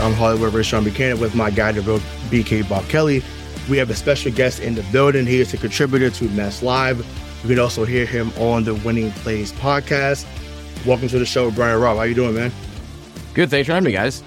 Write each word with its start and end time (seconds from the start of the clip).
I'm 0.00 0.14
Hollywood 0.14 0.54
Rich 0.54 0.68
Sean 0.68 0.82
Buchanan 0.82 1.20
with 1.20 1.34
my 1.34 1.50
guy 1.50 1.72
BK 1.72 2.66
Bob 2.66 2.88
Kelly. 2.88 3.22
We 3.68 3.76
have 3.76 3.90
a 3.90 3.94
special 3.94 4.32
guest 4.32 4.60
in 4.60 4.74
the 4.74 4.82
building. 4.84 5.26
He 5.26 5.40
is 5.40 5.52
a 5.52 5.58
contributor 5.58 6.08
to 6.08 6.24
MassLive. 6.28 7.04
You 7.42 7.48
can 7.48 7.58
also 7.58 7.84
hear 7.84 8.06
him 8.06 8.32
on 8.38 8.64
the 8.64 8.74
Winning 8.76 9.10
Plays 9.10 9.52
podcast. 9.52 10.24
Welcome 10.86 11.08
to 11.08 11.18
the 11.18 11.26
show, 11.26 11.50
Brian 11.50 11.78
Robb. 11.78 11.98
How 11.98 12.04
you 12.04 12.14
doing, 12.14 12.34
man? 12.34 12.50
Good. 13.34 13.50
Thanks 13.50 13.66
for 13.66 13.74
having 13.74 13.84
me, 13.84 13.92
guys. 13.92 14.22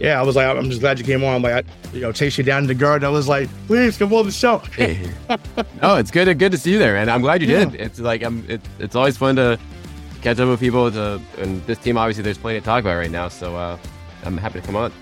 Yeah, 0.00 0.20
I 0.20 0.22
was 0.22 0.36
like, 0.36 0.46
I'm 0.46 0.68
just 0.68 0.80
glad 0.80 0.98
you 0.98 1.04
came 1.04 1.24
on. 1.24 1.36
I'm 1.36 1.42
like, 1.42 1.64
I, 1.64 1.94
you 1.94 2.02
know, 2.02 2.12
chase 2.12 2.36
you 2.36 2.44
down 2.44 2.62
to 2.62 2.68
the 2.68 2.74
garden. 2.74 3.06
I 3.06 3.10
was 3.10 3.26
like, 3.26 3.48
please 3.68 3.96
come 3.96 4.12
on 4.12 4.26
the 4.26 4.32
show. 4.32 4.62
oh, 5.82 5.96
it's 5.96 6.10
good. 6.10 6.38
Good 6.38 6.52
to 6.52 6.58
see 6.58 6.72
you 6.72 6.78
there, 6.78 6.92
man. 6.92 7.08
I'm 7.08 7.22
glad 7.22 7.40
you 7.40 7.46
did. 7.46 7.74
It's 7.74 8.00
like 8.00 8.22
I'm. 8.22 8.44
It, 8.50 8.60
it's 8.78 8.94
always 8.94 9.16
fun 9.16 9.36
to 9.36 9.58
catch 10.20 10.38
up 10.38 10.48
with 10.50 10.60
people. 10.60 10.90
To, 10.92 11.22
and 11.38 11.64
this 11.66 11.78
team, 11.78 11.96
obviously, 11.96 12.22
there's 12.22 12.36
plenty 12.36 12.60
to 12.60 12.64
talk 12.66 12.82
about 12.82 12.96
right 12.96 13.10
now. 13.10 13.28
So 13.28 13.56
uh, 13.56 13.78
I'm 14.24 14.36
happy 14.36 14.60
to 14.60 14.66
come 14.66 14.76
on. 14.76 14.92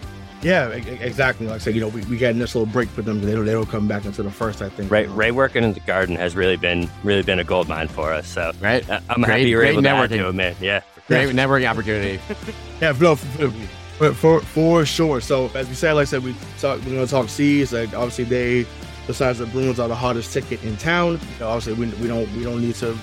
Yeah, 0.42 0.68
exactly. 0.68 1.46
Like 1.46 1.56
I 1.56 1.58
said, 1.58 1.74
you 1.74 1.80
know, 1.80 1.88
we, 1.88 2.02
we 2.04 2.18
got 2.18 2.34
this 2.34 2.54
little 2.54 2.70
break 2.70 2.88
for 2.90 3.02
them. 3.02 3.20
They 3.22 3.32
don't, 3.32 3.46
they 3.46 3.52
don't 3.52 3.68
come 3.68 3.88
back 3.88 4.04
until 4.04 4.24
the 4.24 4.30
first, 4.30 4.60
I 4.62 4.68
think. 4.68 4.90
Ray, 4.90 5.06
Ray 5.06 5.30
working 5.30 5.64
in 5.64 5.72
the 5.72 5.80
garden 5.80 6.14
has 6.16 6.36
really 6.36 6.56
been 6.56 6.88
really 7.02 7.22
been 7.22 7.38
a 7.38 7.44
gold 7.44 7.68
mine 7.68 7.88
for 7.88 8.12
us. 8.12 8.28
So 8.28 8.52
Right. 8.60 8.88
I'm 8.90 9.22
Great- 9.22 9.26
happy 9.26 9.48
you're 9.48 9.64
able 9.64 9.82
to 9.82 9.88
add 9.88 10.10
networking. 10.10 10.18
to 10.18 10.28
it, 10.28 10.32
man. 10.34 10.54
Yeah. 10.60 10.82
Great 11.08 11.30
networking 11.34 11.68
opportunity. 11.70 12.20
Yeah, 12.82 12.92
no, 13.00 13.16
for, 13.16 13.50
for, 13.98 14.12
for, 14.12 14.40
for 14.42 14.84
sure. 14.86 15.22
So 15.22 15.46
as 15.54 15.66
we 15.66 15.74
said, 15.74 15.94
like 15.94 16.02
I 16.02 16.04
said, 16.04 16.22
we 16.22 16.34
talk, 16.58 16.78
we're 16.80 16.92
going 16.92 17.06
to 17.06 17.10
talk 17.10 17.30
C's. 17.30 17.72
Like 17.72 17.94
obviously, 17.94 18.24
they 18.24 18.66
besides 19.06 19.38
the 19.38 19.46
Bruins 19.46 19.80
are 19.80 19.88
the 19.88 19.94
hottest 19.94 20.32
ticket 20.34 20.62
in 20.62 20.76
town. 20.76 21.12
You 21.12 21.18
know, 21.40 21.48
obviously, 21.48 21.72
we, 21.86 21.90
we 22.02 22.06
don't 22.08 22.30
we 22.36 22.44
don't 22.44 22.60
need 22.60 22.74
to, 22.76 22.94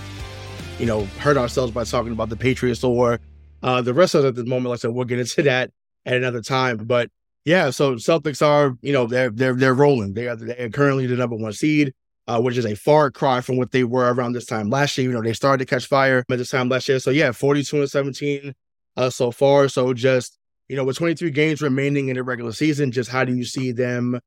you 0.78 0.86
know, 0.86 1.06
hurt 1.20 1.38
ourselves 1.38 1.72
by 1.72 1.84
talking 1.86 2.12
about 2.12 2.30
the 2.30 2.36
Patriots 2.38 2.84
or 2.84 3.20
uh, 3.64 3.82
the 3.82 3.94
rest 3.96 4.14
of 4.14 4.24
us 4.24 4.30
at 4.30 4.36
the 4.36 4.44
moment. 4.46 4.70
Like 4.70 4.78
I 4.78 4.82
said, 4.82 4.92
we'll 4.92 5.06
get 5.06 5.18
into 5.20 5.42
that 5.44 5.72
at 6.06 6.16
another 6.16 6.42
time. 6.42 6.78
But 6.78 7.10
yeah, 7.46 7.70
so 7.70 7.96
Celtics 7.96 8.46
are 8.46 8.78
you 8.82 8.94
know 8.94 9.08
they're 9.08 9.30
they're 9.30 9.56
they're 9.56 9.74
rolling. 9.74 10.14
They 10.14 10.28
are 10.28 10.36
they 10.36 10.58
are 10.58 10.70
currently 10.70 11.08
the 11.08 11.16
number 11.16 11.36
one 11.36 11.54
seed. 11.54 11.94
Uh, 12.26 12.40
which 12.40 12.56
is 12.56 12.66
a 12.66 12.74
far 12.74 13.12
cry 13.12 13.42
from 13.42 13.58
what 13.58 13.72
they 13.72 13.84
were 13.84 14.14
around 14.14 14.32
this 14.32 14.46
time 14.46 14.70
last 14.70 14.98
year. 14.98 15.10
You 15.10 15.14
know, 15.14 15.22
they 15.22 15.34
started 15.34 15.68
to 15.68 15.70
catch 15.70 15.88
fire 15.88 16.20
at 16.20 16.38
this 16.38 16.52
time 16.52 16.70
last 16.70 16.88
year. 16.88 16.98
So 17.00 17.10
yeah, 17.10 17.34
42 17.34 17.82
and 17.82 17.90
17 17.90 18.54
uh, 18.96 19.10
so 19.10 19.30
far. 19.30 19.68
So 19.68 19.94
just 19.94 20.40
you 20.70 20.76
know, 20.76 20.86
with 20.86 20.98
23 20.98 21.30
games 21.32 21.62
remaining 21.62 22.08
in 22.08 22.16
the 22.16 22.24
regular 22.24 22.52
season, 22.52 22.92
just 22.92 23.10
how 23.10 23.26
do 23.26 23.36
you 23.36 23.44
see 23.44 23.72
them? 23.72 24.20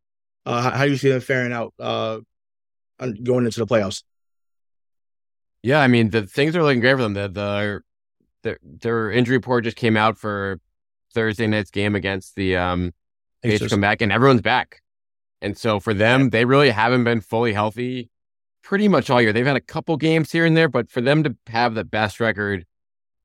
Uh, 0.45 0.71
how, 0.71 0.85
do 0.85 0.91
you 0.91 0.97
see 0.97 1.09
them 1.09 1.21
faring 1.21 1.53
out 1.53 1.75
uh, 1.81 2.21
going 3.23 3.47
into 3.47 3.59
the 3.59 3.67
playoffs? 3.67 4.03
Yeah, 5.63 5.81
I 5.81 5.89
mean 5.89 6.11
the 6.11 6.23
things 6.23 6.55
are 6.55 6.63
looking 6.63 6.81
great 6.81 6.95
for 6.95 7.03
them. 7.03 7.15
The, 7.15 7.29
the 7.29 7.81
their 8.43 8.59
their 8.63 9.11
injury 9.11 9.39
report 9.39 9.65
just 9.65 9.77
came 9.77 9.97
out 9.97 10.19
for 10.19 10.61
Thursday 11.15 11.47
night's 11.47 11.71
game 11.71 11.95
against 11.95 12.35
the 12.35 12.57
um 12.57 12.93
Patriots 13.43 13.73
come 13.73 13.81
back 13.81 14.01
and 14.01 14.13
everyone's 14.13 14.43
back. 14.43 14.83
And 15.41 15.57
so 15.57 15.81
for 15.81 15.95
them, 15.95 16.31
they 16.31 16.45
really 16.45 16.71
haven't 16.71 17.05
been 17.05 17.21
fully 17.21 17.53
healthy 17.53 18.11
pretty 18.63 18.89
much 18.89 19.11
all 19.11 19.23
year. 19.23 19.33
They've 19.33 19.47
had 19.47 19.57
a 19.57 19.61
couple 19.61 19.97
games 19.97 20.33
here 20.33 20.45
and 20.45 20.57
there, 20.57 20.69
but 20.69 20.91
for 20.91 21.01
them 21.01 21.23
to 21.23 21.37
have 21.47 21.75
the 21.75 21.85
best 21.85 22.19
record 22.19 22.67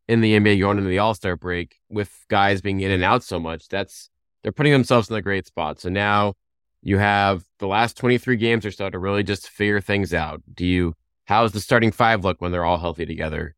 in 0.07 0.21
the 0.21 0.37
NBA 0.37 0.59
going 0.59 0.77
into 0.77 0.89
the 0.89 0.99
All 0.99 1.15
Star 1.15 1.35
break 1.35 1.77
with 1.89 2.25
guys 2.29 2.61
being 2.61 2.81
in 2.81 2.91
and 2.91 3.03
out 3.03 3.23
so 3.23 3.39
much, 3.39 3.67
that's 3.67 4.09
they're 4.43 4.51
putting 4.51 4.71
themselves 4.71 5.09
in 5.09 5.15
a 5.15 5.21
great 5.21 5.47
spot. 5.47 5.79
So 5.79 5.89
now 5.89 6.35
you 6.83 6.99
have 6.99 7.43
the 7.57 7.67
last 7.67 7.97
23 7.97 8.35
games 8.37 8.65
or 8.65 8.71
so 8.71 8.89
to 8.89 8.99
really 8.99 9.23
just 9.23 9.49
figure 9.49 9.81
things 9.81 10.13
out. 10.13 10.41
Do 10.53 10.65
you 10.65 10.93
how's 11.25 11.53
the 11.53 11.59
starting 11.59 11.91
five 11.91 12.23
look 12.23 12.41
when 12.41 12.51
they're 12.51 12.65
all 12.65 12.77
healthy 12.77 13.05
together? 13.05 13.55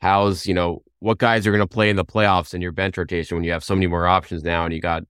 How's, 0.00 0.46
you 0.46 0.54
know, 0.54 0.83
what 1.00 1.18
guys 1.18 1.46
are 1.46 1.50
going 1.50 1.60
to 1.60 1.66
play 1.66 1.90
in 1.90 1.96
the 1.96 2.04
playoffs 2.04 2.54
in 2.54 2.60
your 2.60 2.72
bench 2.72 2.96
rotation 2.96 3.36
when 3.36 3.44
you 3.44 3.52
have 3.52 3.64
so 3.64 3.74
many 3.74 3.86
more 3.86 4.06
options 4.06 4.42
now 4.42 4.64
and 4.64 4.72
you 4.72 4.80
got 4.80 5.02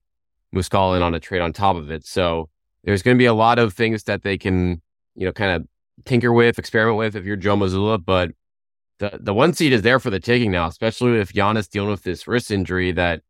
Muscala 0.53 0.97
in 0.97 1.03
on 1.03 1.13
a 1.13 1.19
trade 1.19 1.41
on 1.41 1.53
top 1.53 1.75
of 1.75 1.91
it. 1.91 2.05
So 2.05 2.49
there's 2.83 3.01
going 3.01 3.15
to 3.15 3.19
be 3.19 3.25
a 3.25 3.33
lot 3.33 3.59
of 3.59 3.73
things 3.73 4.03
that 4.03 4.23
they 4.23 4.37
can, 4.37 4.81
you 5.15 5.25
know, 5.25 5.31
kind 5.31 5.51
of 5.51 5.67
tinker 6.05 6.33
with, 6.33 6.59
experiment 6.59 6.97
with 6.97 7.15
if 7.15 7.25
you're 7.25 7.35
Joe 7.35 7.55
Mazzulla. 7.55 8.03
But 8.03 8.31
the 8.99 9.17
the 9.19 9.33
one 9.33 9.53
seed 9.53 9.73
is 9.73 9.81
there 9.81 9.99
for 9.99 10.09
the 10.09 10.19
taking 10.19 10.51
now, 10.51 10.67
especially 10.67 11.19
if 11.19 11.33
Giannis 11.33 11.69
dealing 11.69 11.91
with 11.91 12.03
this 12.03 12.27
wrist 12.27 12.51
injury 12.51 12.91
that 12.93 13.21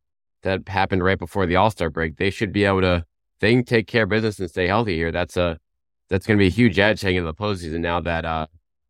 that 0.44 0.68
happened 0.68 1.04
right 1.04 1.18
before 1.18 1.46
the 1.46 1.56
All 1.56 1.72
Star 1.72 1.90
break. 1.90 2.18
They 2.18 2.30
should 2.30 2.52
be 2.52 2.66
able 2.66 2.82
to 2.82 3.06
they 3.40 3.54
can 3.54 3.64
take 3.64 3.88
care 3.88 4.04
of 4.04 4.10
business 4.10 4.40
and 4.40 4.50
stay 4.50 4.68
healthy 4.68 4.96
here. 4.96 5.12
That's 5.12 5.38
a 5.38 5.60
that's 6.10 6.28
going 6.28 6.38
to 6.38 6.42
be 6.42 6.48
a 6.48 6.52
huge 6.52 6.78
edge 6.78 7.02
heading 7.02 7.18
into 7.18 7.28
the 7.28 7.34
postseason 7.34 7.80
now 7.80 8.00
that 8.02 8.26
uh 8.26 8.48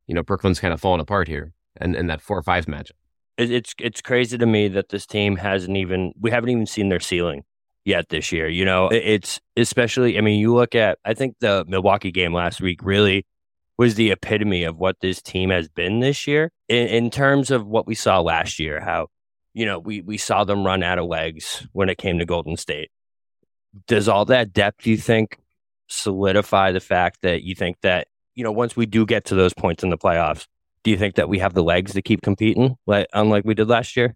you 0.08 0.14
know 0.14 0.24
Brooklyn's 0.24 0.60
kind 0.60 0.74
of 0.74 0.82
falling 0.82 1.02
apart 1.02 1.28
here 1.28 1.54
and 1.78 1.96
and 1.96 2.10
that 2.10 2.22
four 2.22 2.42
five 2.44 2.66
matchup. 2.66 2.92
It, 3.38 3.52
it's 3.52 3.76
it's 3.80 4.02
crazy 4.02 4.38
to 4.38 4.46
me 4.46 4.68
that 4.70 4.90
this 4.90 5.06
team 5.06 5.36
hasn't 5.38 5.76
even 5.78 6.14
we 6.20 6.32
haven't 6.32 6.50
even 6.50 6.66
seen 6.66 6.90
their 6.90 7.00
ceiling 7.00 7.44
yet 7.84 8.10
this 8.10 8.32
year. 8.32 8.48
You 8.48 8.66
know, 8.66 8.88
It- 8.90 9.04
it's 9.06 9.42
especially 9.58 10.18
I 10.18 10.22
mean, 10.22 10.40
you 10.40 10.54
look 10.54 10.76
at 10.76 11.00
I 11.06 11.14
think 11.14 11.36
the 11.40 11.66
Milwaukee 11.68 12.12
game 12.12 12.34
last 12.34 12.62
week 12.62 12.80
really 12.84 13.26
was 13.78 13.96
the 13.96 14.12
epitome 14.12 14.64
of 14.64 14.78
what 14.78 15.02
this 15.02 15.22
team 15.22 15.50
has 15.50 15.68
been 15.68 16.00
this 16.00 16.28
year 16.28 16.52
in, 16.70 16.88
in 16.88 17.10
terms 17.12 17.52
of 17.52 17.68
what 17.68 17.86
we 17.86 17.96
saw 17.96 18.22
last 18.22 18.58
year. 18.60 18.80
How 18.80 19.08
you 19.54 19.66
know 19.66 19.80
we 19.80 20.02
we 20.02 20.18
saw 20.18 20.44
them 20.44 20.66
run 20.66 20.82
out 20.84 20.98
of 21.00 21.06
legs 21.06 21.68
when 21.74 21.90
it 21.90 21.98
came 21.98 22.20
to 22.20 22.26
Golden 22.26 22.56
State. 22.58 22.90
Does 23.88 24.08
all 24.08 24.24
that 24.26 24.54
depth 24.54 24.88
you 24.88 24.96
think 24.98 25.38
solidify 25.88 26.72
the 26.72 26.80
fact 26.80 27.20
that 27.22 27.44
you 27.44 27.54
think 27.56 27.78
that 27.82 28.08
you 28.34 28.44
know 28.44 28.52
once 28.52 28.76
we 28.78 28.86
do 28.86 29.06
get 29.06 29.26
to 29.26 29.36
those 29.36 29.54
points 29.54 29.84
in 29.84 29.90
the 29.90 29.98
playoffs, 29.98 30.48
do 30.86 30.92
you 30.92 30.98
think 30.98 31.16
that 31.16 31.28
we 31.28 31.40
have 31.40 31.56
the 31.56 31.64
legs 31.64 31.94
to 31.94 32.02
keep 32.02 32.22
competing 32.22 32.78
like 32.86 33.08
unlike 33.12 33.44
we 33.44 33.56
did 33.56 33.68
last 33.68 33.98
year? 33.98 34.16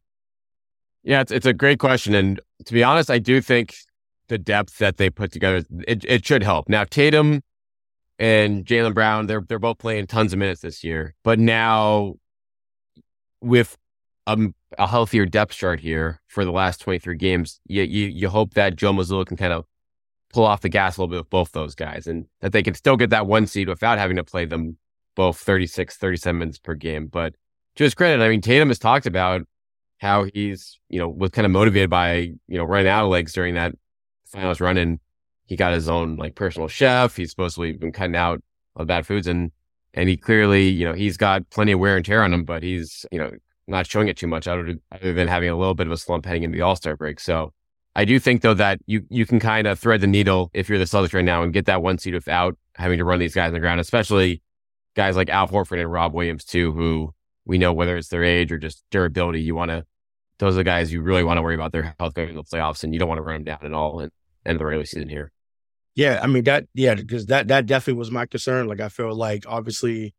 Yeah, 1.04 1.20
it's 1.22 1.32
it's 1.32 1.48
a 1.48 1.54
great 1.54 1.80
question, 1.80 2.14
and 2.14 2.40
to 2.66 2.74
be 2.74 2.84
honest, 2.84 3.10
I 3.10 3.18
do 3.20 3.42
think 3.42 3.76
the 4.28 4.38
depth 4.38 4.78
that 4.78 4.98
they 4.98 5.10
put 5.10 5.32
together 5.32 5.64
it 5.88 6.06
it 6.06 6.26
should 6.26 6.44
help. 6.44 6.70
Now 6.70 6.84
Tatum 6.84 7.42
and 8.20 8.66
Jaylen 8.66 8.94
Brown, 8.94 9.26
they're 9.26 9.42
they're 9.42 9.60
both 9.60 9.80
playing 9.80 10.08
tons 10.08 10.32
of 10.32 10.40
minutes 10.40 10.62
this 10.62 10.84
year, 10.84 11.16
but 11.24 11.40
now 11.40 12.16
with 13.42 13.76
um, 14.28 14.54
a 14.78 14.86
healthier 14.86 15.26
depth 15.26 15.54
chart 15.54 15.80
here 15.80 16.22
for 16.28 16.46
the 16.46 16.52
last 16.52 16.82
twenty 16.82 17.00
three 17.00 17.18
games, 17.18 17.60
you, 17.66 17.82
you 17.82 18.06
you 18.08 18.30
hope 18.30 18.54
that 18.54 18.76
Joe 18.76 18.94
Mazzulla 18.94 19.26
can 19.26 19.38
kind 19.38 19.54
of 19.54 19.66
pull 20.32 20.46
off 20.46 20.62
the 20.62 20.70
gas 20.70 20.98
a 20.98 21.02
little 21.02 21.10
bit 21.10 21.22
with 21.22 21.32
both 21.32 21.52
those 21.54 21.74
guys, 21.74 22.06
and 22.06 22.28
that 22.42 22.52
they 22.52 22.62
can 22.62 22.76
still 22.76 22.96
get 22.96 23.10
that 23.10 23.26
one 23.26 23.48
seed 23.48 23.68
without 23.68 23.98
having 23.98 24.18
to 24.18 24.24
play 24.24 24.46
them 24.46 24.78
both 25.20 25.38
36, 25.38 25.98
37 25.98 26.40
minutes 26.40 26.60
per 26.60 26.76
game. 26.76 27.08
But 27.08 27.36
to 27.76 27.84
his 27.84 27.94
credit, 27.94 28.24
I 28.24 28.30
mean 28.30 28.40
Tatum 28.40 28.70
has 28.70 28.80
talked 28.80 29.06
about 29.06 29.42
how 29.98 30.24
he's, 30.34 30.80
you 30.88 30.98
know, 30.98 31.10
was 31.10 31.32
kind 31.32 31.46
of 31.46 31.52
motivated 31.52 31.90
by, 31.90 32.16
you 32.48 32.58
know, 32.58 32.64
running 32.64 32.88
out 32.88 33.04
of 33.04 33.12
legs 33.12 33.34
during 33.34 33.56
that 33.56 33.76
finals 34.28 34.62
run. 34.62 34.78
And 34.78 34.98
he 35.46 35.58
got 35.58 35.74
his 35.74 35.90
own 35.90 36.16
like 36.16 36.36
personal 36.36 36.70
chef. 36.70 37.18
He's 37.18 37.32
supposedly 37.32 37.74
been 37.74 37.92
cutting 37.92 38.16
out 38.16 38.42
of 38.78 38.88
bad 38.88 39.06
foods 39.06 39.28
and, 39.28 39.52
and 39.94 40.08
he 40.08 40.16
clearly, 40.16 40.70
you 40.70 40.86
know, 40.86 40.94
he's 40.94 41.18
got 41.18 41.50
plenty 41.50 41.74
of 41.74 41.82
wear 41.82 41.98
and 41.98 42.06
tear 42.06 42.24
on 42.24 42.34
him, 42.34 42.46
but 42.46 42.64
he's, 42.64 43.06
you 43.12 43.20
know, 43.20 43.30
not 43.68 43.88
showing 43.88 44.08
it 44.08 44.16
too 44.16 44.28
much 44.28 44.48
other, 44.48 44.76
other 44.90 45.14
than 45.14 45.28
having 45.28 45.50
a 45.50 45.58
little 45.58 45.76
bit 45.76 45.88
of 45.88 45.92
a 45.92 45.98
slump 45.98 46.26
heading 46.26 46.44
into 46.44 46.56
the 46.56 46.62
All 46.62 46.78
Star 46.78 46.96
break. 46.96 47.20
So 47.20 47.52
I 47.94 48.06
do 48.06 48.22
think 48.22 48.42
though 48.42 48.54
that 48.54 48.80
you, 48.86 49.04
you 49.10 49.26
can 49.26 49.42
kind 49.42 49.68
of 49.68 49.80
thread 49.80 50.00
the 50.00 50.08
needle 50.08 50.50
if 50.54 50.70
you're 50.70 50.80
the 50.80 50.86
Celtics 50.86 51.14
right 51.14 51.26
now 51.26 51.44
and 51.44 51.52
get 51.52 51.66
that 51.66 51.82
one 51.82 51.98
seed 51.98 52.14
without 52.14 52.58
having 52.76 53.00
to 53.00 53.04
run 53.04 53.20
these 53.20 53.36
guys 53.36 53.48
on 53.48 53.54
the 53.54 53.60
ground, 53.60 53.82
especially 53.82 54.42
guys 54.96 55.16
like 55.16 55.30
Al 55.30 55.48
Horford 55.48 55.80
and 55.80 55.92
Rob 55.92 56.14
Williams 56.14 56.46
too, 56.46 56.72
who 56.72 57.14
we 57.46 57.58
know 57.58 57.74
whether 57.74 57.98
it's 57.98 58.10
their 58.10 58.24
age 58.24 58.52
or 58.52 58.58
just 58.58 58.84
durability, 58.92 59.42
you 59.42 59.56
want 59.56 59.72
to. 59.72 59.86
Those 60.38 60.54
are 60.54 60.58
the 60.58 60.64
guys 60.64 60.94
you 60.94 61.02
really 61.02 61.24
want 61.24 61.38
to 61.38 61.42
worry 61.42 61.56
about 61.56 61.72
their 61.72 61.96
health 62.00 62.14
going 62.14 62.30
into 62.30 62.42
the 62.42 62.48
playoffs, 62.48 62.84
and 62.84 62.94
you 62.94 63.00
don't 63.00 63.10
want 63.10 63.20
to 63.20 63.24
run 63.24 63.44
them 63.44 63.44
down 63.44 63.60
at 63.66 63.74
all 63.74 64.00
and 64.00 64.12
end 64.46 64.56
of 64.56 64.60
the 64.60 64.66
regular 64.66 64.86
season 64.86 65.10
here. 65.10 65.32
Yeah, 65.96 66.20
I 66.24 66.28
mean 66.28 66.44
that. 66.46 66.66
Yeah, 66.74 66.96
because 66.96 67.26
that 67.26 67.50
that 67.50 67.66
definitely 67.66 68.00
was 68.00 68.12
my 68.12 68.26
concern. 68.26 68.68
Like 68.68 68.80
I 68.80 68.90
feel 68.90 69.14
like 69.14 69.44
obviously 69.48 70.14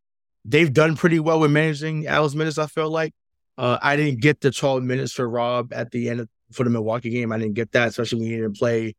they've 0.45 0.71
done 0.71 0.95
pretty 0.95 1.19
well 1.19 1.39
with 1.39 1.51
managing 1.51 2.07
Al's 2.07 2.35
minutes. 2.35 2.57
I 2.57 2.67
feel 2.67 2.89
like 2.89 3.13
uh, 3.57 3.77
I 3.81 3.95
didn't 3.95 4.21
get 4.21 4.41
the 4.41 4.51
12 4.51 4.83
minutes 4.83 5.13
for 5.13 5.27
Rob 5.27 5.73
at 5.73 5.91
the 5.91 6.09
end 6.09 6.21
of, 6.21 6.29
for 6.51 6.63
the 6.63 6.69
Milwaukee 6.69 7.09
game. 7.09 7.31
I 7.31 7.37
didn't 7.37 7.53
get 7.53 7.71
that, 7.71 7.89
especially 7.89 8.19
when 8.19 8.29
he 8.29 8.35
didn't 8.37 8.57
play 8.57 8.95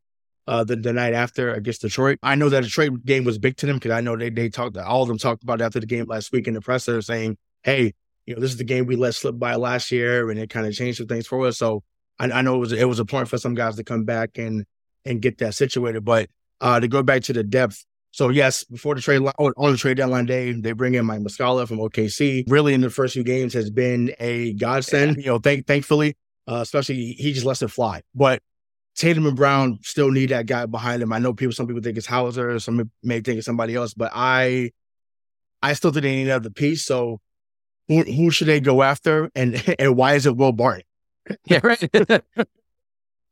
uh, 0.47 0.65
the, 0.65 0.77
the 0.77 0.93
night 0.93 1.15
after 1.15 1.53
against 1.53 1.83
Detroit. 1.83 2.19
I 2.23 2.35
know 2.35 2.49
that 2.49 2.63
Detroit 2.63 3.05
game 3.05 3.25
was 3.25 3.39
big 3.39 3.57
to 3.59 3.67
them 3.67 3.77
because 3.77 3.93
I 3.93 4.01
know 4.01 4.17
they 4.17 4.31
they 4.31 4.49
talked 4.49 4.77
all 4.77 5.03
of 5.03 5.09
them 5.09 5.19
talked 5.19 5.43
about 5.43 5.61
after 5.61 5.81
the 5.81 5.87
game 5.87 6.07
last 6.07 6.33
week 6.33 6.49
in 6.49 6.55
the 6.55 6.61
presser 6.61 7.01
saying, 7.03 7.37
"Hey, 7.63 7.95
you 8.27 8.35
know, 8.35 8.41
this 8.41 8.51
is 8.51 8.57
the 8.57 8.65
game 8.65 8.87
we 8.87 8.97
let 8.97 9.15
slip 9.15 9.39
by 9.39 9.55
last 9.57 9.91
year, 9.93 10.31
and 10.31 10.39
it 10.39 10.51
kind 10.51 10.67
of 10.67 10.75
changed 10.75 10.99
some 10.99 11.07
things 11.07 11.27
for 11.27 11.47
us." 11.47 11.59
So 11.59 11.83
I, 12.19 12.31
I 12.31 12.43
know 12.43 12.57
it 12.57 12.59
was 12.59 12.73
it 12.73 12.89
was 12.89 12.99
a 12.99 13.05
point 13.05 13.29
for 13.29 13.39
some 13.39 13.55
guys 13.55 13.77
to 13.77 13.85
come 13.85 14.05
back 14.05 14.39
and 14.39 14.65
and 15.05 15.23
get 15.23 15.39
that 15.39 15.55
situated. 15.55 16.05
But 16.05 16.29
uh, 16.61 16.81
to 16.81 16.89
go 16.89 17.03
back 17.03 17.23
to 17.25 17.33
the 17.33 17.45
depth, 17.45 17.85
so 18.13 18.29
yes, 18.29 18.65
before 18.65 18.95
the 18.95 19.01
trade 19.01 19.23
on 19.39 19.73
the 19.73 19.79
trade 19.79 19.97
deadline 19.97 20.27
day, 20.27 20.53
they 20.53 20.73
bring 20.73 20.95
in 20.95 21.07
Mike 21.07 21.21
Muscala 21.21 21.67
from 21.67 21.79
OKC. 21.79 22.45
Really, 22.47 22.75
in 22.75 22.83
the 22.83 22.91
first 22.91 23.15
few 23.15 23.25
games, 23.25 23.55
has 23.55 23.71
been 23.71 24.15
a 24.21 24.53
godsend. 24.55 25.17
You 25.17 25.27
know, 25.27 25.39
thank 25.39 25.67
thankfully, 25.67 26.17
uh, 26.47 26.61
especially 26.63 27.13
he 27.13 27.33
just 27.33 27.47
lets 27.47 27.63
it 27.63 27.69
fly. 27.69 28.03
But 28.15 28.43
Tatum 28.95 29.27
and 29.27 29.37
Brown 29.37 29.79
still 29.83 30.11
need 30.11 30.31
that 30.31 30.47
guy 30.47 30.67
behind 30.67 31.01
them. 31.01 31.13
I 31.13 31.19
know 31.19 31.33
people, 31.33 31.53
some 31.53 31.67
people 31.67 31.83
think 31.83 31.97
it's 31.97 32.07
Hauser, 32.07 32.59
some 32.59 32.91
may 33.03 33.21
think 33.21 33.39
it's 33.39 33.47
somebody 33.47 33.75
else, 33.75 33.95
but 33.95 34.11
I, 34.15 34.73
I 35.63 35.73
still 35.73 35.93
think 35.93 36.03
they 36.03 36.17
need 36.17 36.27
another 36.27 36.51
piece. 36.51 36.85
So, 36.85 37.21
who, 37.89 38.03
who 38.03 38.31
should 38.31 38.49
they 38.49 38.61
go 38.61 38.83
after, 38.83 39.31
and 39.35 39.63
and 39.79 39.97
why 39.97 40.15
is 40.15 40.27
it 40.27 40.37
Will 40.37 40.53
Barton? 40.53 40.85
yeah, 41.47 41.61
right. 41.63 41.91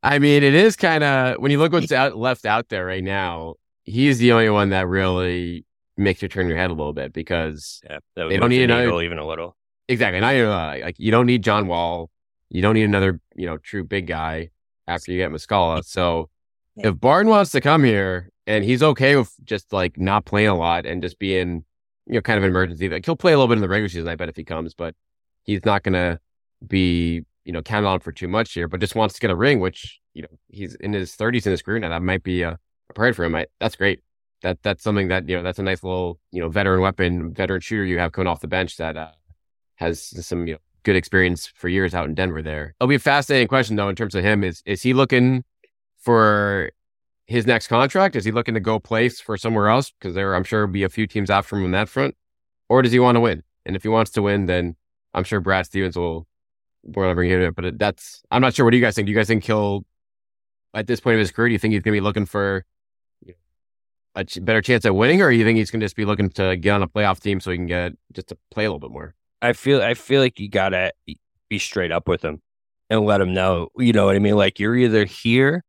I 0.03 0.19
mean, 0.19 0.43
it 0.43 0.55
is 0.55 0.77
kind 0.77 1.05
of 1.05 1.37
when 1.41 1.51
you 1.51 1.59
look 1.59 1.73
what's 1.73 1.93
out, 1.93 2.17
left 2.17 2.47
out 2.47 2.69
there 2.69 2.87
right 2.87 3.05
now. 3.05 3.55
He's 3.85 4.19
the 4.19 4.33
only 4.33 4.49
one 4.49 4.71
that 4.71 4.87
really 4.87 5.67
makes 5.97 6.23
you 6.23 6.29
turn 6.29 6.49
your 6.49 6.57
head 6.57 6.71
a 6.71 6.75
little 6.75 6.93
bit 6.93 7.13
because 7.13 7.83
yeah, 7.85 7.99
they 8.17 8.39
don't 8.39 8.49
need 8.49 8.63
another 8.63 9.03
even 9.03 9.19
a 9.19 9.27
little. 9.27 9.57
Exactly. 9.89 10.21
Not 10.21 10.35
uh, 10.37 10.79
like 10.83 10.97
you 10.99 11.11
don't 11.11 11.27
need 11.27 11.43
John 11.43 11.67
Wall. 11.67 12.11
You 12.49 12.63
don't 12.63 12.75
need 12.75 12.85
another, 12.85 13.21
you 13.35 13.47
know, 13.47 13.59
true 13.59 13.85
big 13.85 14.07
guy 14.07 14.51
after 14.91 15.13
you 15.13 15.19
get 15.19 15.31
Muscala. 15.31 15.85
So 15.85 16.29
if 16.77 16.99
Barton 16.99 17.31
wants 17.31 17.53
to 17.53 17.61
come 17.61 17.85
here 17.85 18.31
and 18.47 18.65
he's 18.65 18.83
okay 18.83 19.17
with 19.17 19.33
just 19.45 19.73
like 19.73 19.99
not 19.99 20.25
playing 20.25 20.49
a 20.49 20.57
lot 20.57 20.87
and 20.87 21.03
just 21.03 21.19
being, 21.19 21.65
you 22.07 22.15
know, 22.15 22.21
kind 22.21 22.39
of 22.39 22.45
an 22.45 22.51
emergency, 22.51 22.89
like 22.89 23.05
he'll 23.05 23.17
play 23.17 23.33
a 23.33 23.37
little 23.37 23.49
bit 23.49 23.59
in 23.59 23.63
the 23.63 23.69
regular 23.69 23.89
season, 23.89 24.09
I 24.09 24.17
bet 24.17 24.29
if 24.29 24.37
he 24.37 24.45
comes, 24.45 24.75
but 24.75 24.95
he's 25.45 25.65
not 25.65 25.83
going 25.83 25.95
to 25.95 26.19
be, 26.67 27.23
you 27.45 27.53
know, 27.53 27.63
counted 27.63 27.89
on 27.89 28.01
for 28.01 28.13
too 28.13 28.29
much 28.29 28.53
here, 28.53 28.69
but 28.69 28.81
just 28.81 28.95
wants 28.95 29.15
to 29.15 29.21
get 29.21 29.31
a 29.31 29.37
ring, 29.37 29.61
which, 29.61 30.01
you 30.15 30.23
know, 30.23 30.29
he's 30.49 30.75
in 30.77 30.93
his 30.93 31.17
30s 31.17 31.47
in 31.47 31.53
his 31.53 31.63
career 31.63 31.79
now. 31.79 31.91
That 31.91 32.03
might 32.03 32.23
be 32.23 32.43
a, 32.43 32.59
a 32.89 32.93
pride 32.93 33.15
for 33.15 33.25
him. 33.25 33.35
I, 33.35 33.47
that's 33.61 33.77
great. 33.77 34.01
That 34.43 34.63
that's 34.63 34.83
something 34.83 35.09
that 35.09 35.29
you 35.29 35.37
know 35.37 35.43
that's 35.43 35.59
a 35.59 35.63
nice 35.63 35.85
little 35.85 36.19
you 36.33 36.41
know 36.41 36.49
veteran 36.49 36.81
weapon, 36.81 37.35
veteran 37.35 37.61
shooter 37.61 37.85
you 37.85 37.99
have 37.99 38.13
coming 38.13 38.27
off 38.27 38.41
the 38.41 38.49
bench 38.49 38.79
that 38.79 38.97
uh, 38.97 39.11
has 39.75 40.03
some 40.27 40.47
you 40.47 40.55
know 40.55 40.61
good 40.83 40.97
experience 40.97 41.47
for 41.47 41.69
years 41.69 41.95
out 41.95 42.07
in 42.07 42.15
Denver 42.15 42.43
there. 42.43 42.75
It'll 42.81 42.89
be 42.89 42.95
a 42.95 42.99
fascinating 42.99 43.49
question 43.49 43.77
though 43.77 43.89
in 43.89 43.97
terms 43.97 44.15
of 44.15 44.25
him. 44.25 44.45
Is 44.45 44.63
is 44.67 44.83
he 44.83 44.93
looking 44.93 45.45
for 45.99 46.71
his 47.27 47.47
next 47.47 47.69
contract? 47.69 48.17
Is 48.17 48.25
he 48.25 48.33
looking 48.33 48.55
to 48.55 48.61
go 48.61 48.79
place 48.79 49.21
for 49.21 49.37
somewhere 49.37 49.69
else? 49.69 49.91
Because 49.91 50.15
there 50.15 50.35
I'm 50.35 50.45
sure 50.45 50.67
will 50.67 50.73
be 50.73 50.83
a 50.83 50.89
few 50.89 51.07
teams 51.07 51.31
after 51.31 51.57
him 51.57 51.65
on 51.65 51.71
that 51.73 51.89
front. 51.89 52.17
Or 52.69 52.83
does 52.83 52.93
he 52.93 52.99
want 52.99 53.17
to 53.17 53.21
win? 53.21 53.43
And 53.67 53.77
if 53.77 53.83
he 53.83 53.89
wants 53.89 54.11
to 54.13 54.23
win, 54.23 54.47
then 54.47 54.77
I'm 55.15 55.25
sure 55.25 55.41
Brad 55.41 55.67
Stevens 55.67 55.97
will 55.97 56.27
whatever 56.83 57.23
he 57.23 57.31
it. 57.31 57.55
But 57.55 57.79
that's 57.79 58.23
I'm 58.31 58.41
not 58.41 58.55
sure. 58.55 58.65
What 58.65 58.71
do 58.71 58.77
you 58.77 58.83
guys 58.83 58.95
think? 58.95 59.07
Do 59.07 59.13
you 59.13 59.19
guys 59.19 59.29
think 59.29 59.45
he'll 59.45 59.85
at 60.75 60.87
this 60.87 61.01
point 61.01 61.15
of 61.15 61.21
his 61.21 61.31
career, 61.31 61.49
do 61.49 61.53
you 61.53 61.59
think 61.59 61.73
he's 61.73 61.83
gonna 61.83 61.97
be 61.97 62.01
looking 62.01 62.27
for 62.27 62.65
a 64.17 64.25
better 64.41 64.61
chance 64.61 64.85
at 64.85 64.95
winning, 64.95 65.23
or 65.23 65.31
do 65.31 65.37
you 65.37 65.45
think 65.45 65.59
he's 65.59 65.71
gonna 65.71 65.85
just 65.85 65.97
be 65.97 66.05
looking 66.05 66.31
to 66.31 66.57
get 66.57 66.73
on 66.73 66.83
a 66.83 66.89
playoff 66.89 67.21
team 67.21 67.41
so 67.41 67.51
he 67.51 67.57
can 67.57 67.67
get 67.67 67.93
just 68.13 68.29
to 68.29 68.39
play 68.51 68.65
a 68.65 68.69
little 68.69 68.81
bit 68.81 68.91
more? 68.91 69.15
I 69.43 69.53
feel 69.53 69.83
I 69.83 69.95
feel 69.95 70.21
like 70.21 70.39
you 70.39 70.49
gotta 70.49 70.93
be 71.49 71.59
straight 71.59 71.93
up 71.93 72.09
with 72.09 72.21
them 72.21 72.43
and 72.89 73.05
let 73.05 73.19
them 73.19 73.33
know. 73.33 73.69
You 73.77 73.93
know 73.93 74.07
what 74.07 74.17
I 74.17 74.19
mean? 74.19 74.37
Like 74.37 74.59
you're 74.59 74.77
either 74.77 75.05
here 75.05 75.65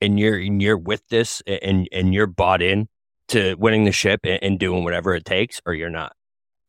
and 0.00 0.18
you're 0.18 0.38
and 0.38 0.60
you're 0.60 0.78
with 0.78 1.06
this 1.08 1.42
and 1.46 1.88
and 1.92 2.12
you're 2.12 2.26
bought 2.26 2.62
in 2.62 2.88
to 3.28 3.54
winning 3.56 3.84
the 3.84 3.92
ship 3.92 4.20
and, 4.24 4.42
and 4.42 4.58
doing 4.58 4.84
whatever 4.84 5.14
it 5.14 5.24
takes, 5.24 5.60
or 5.66 5.74
you're 5.74 5.90
not. 5.90 6.12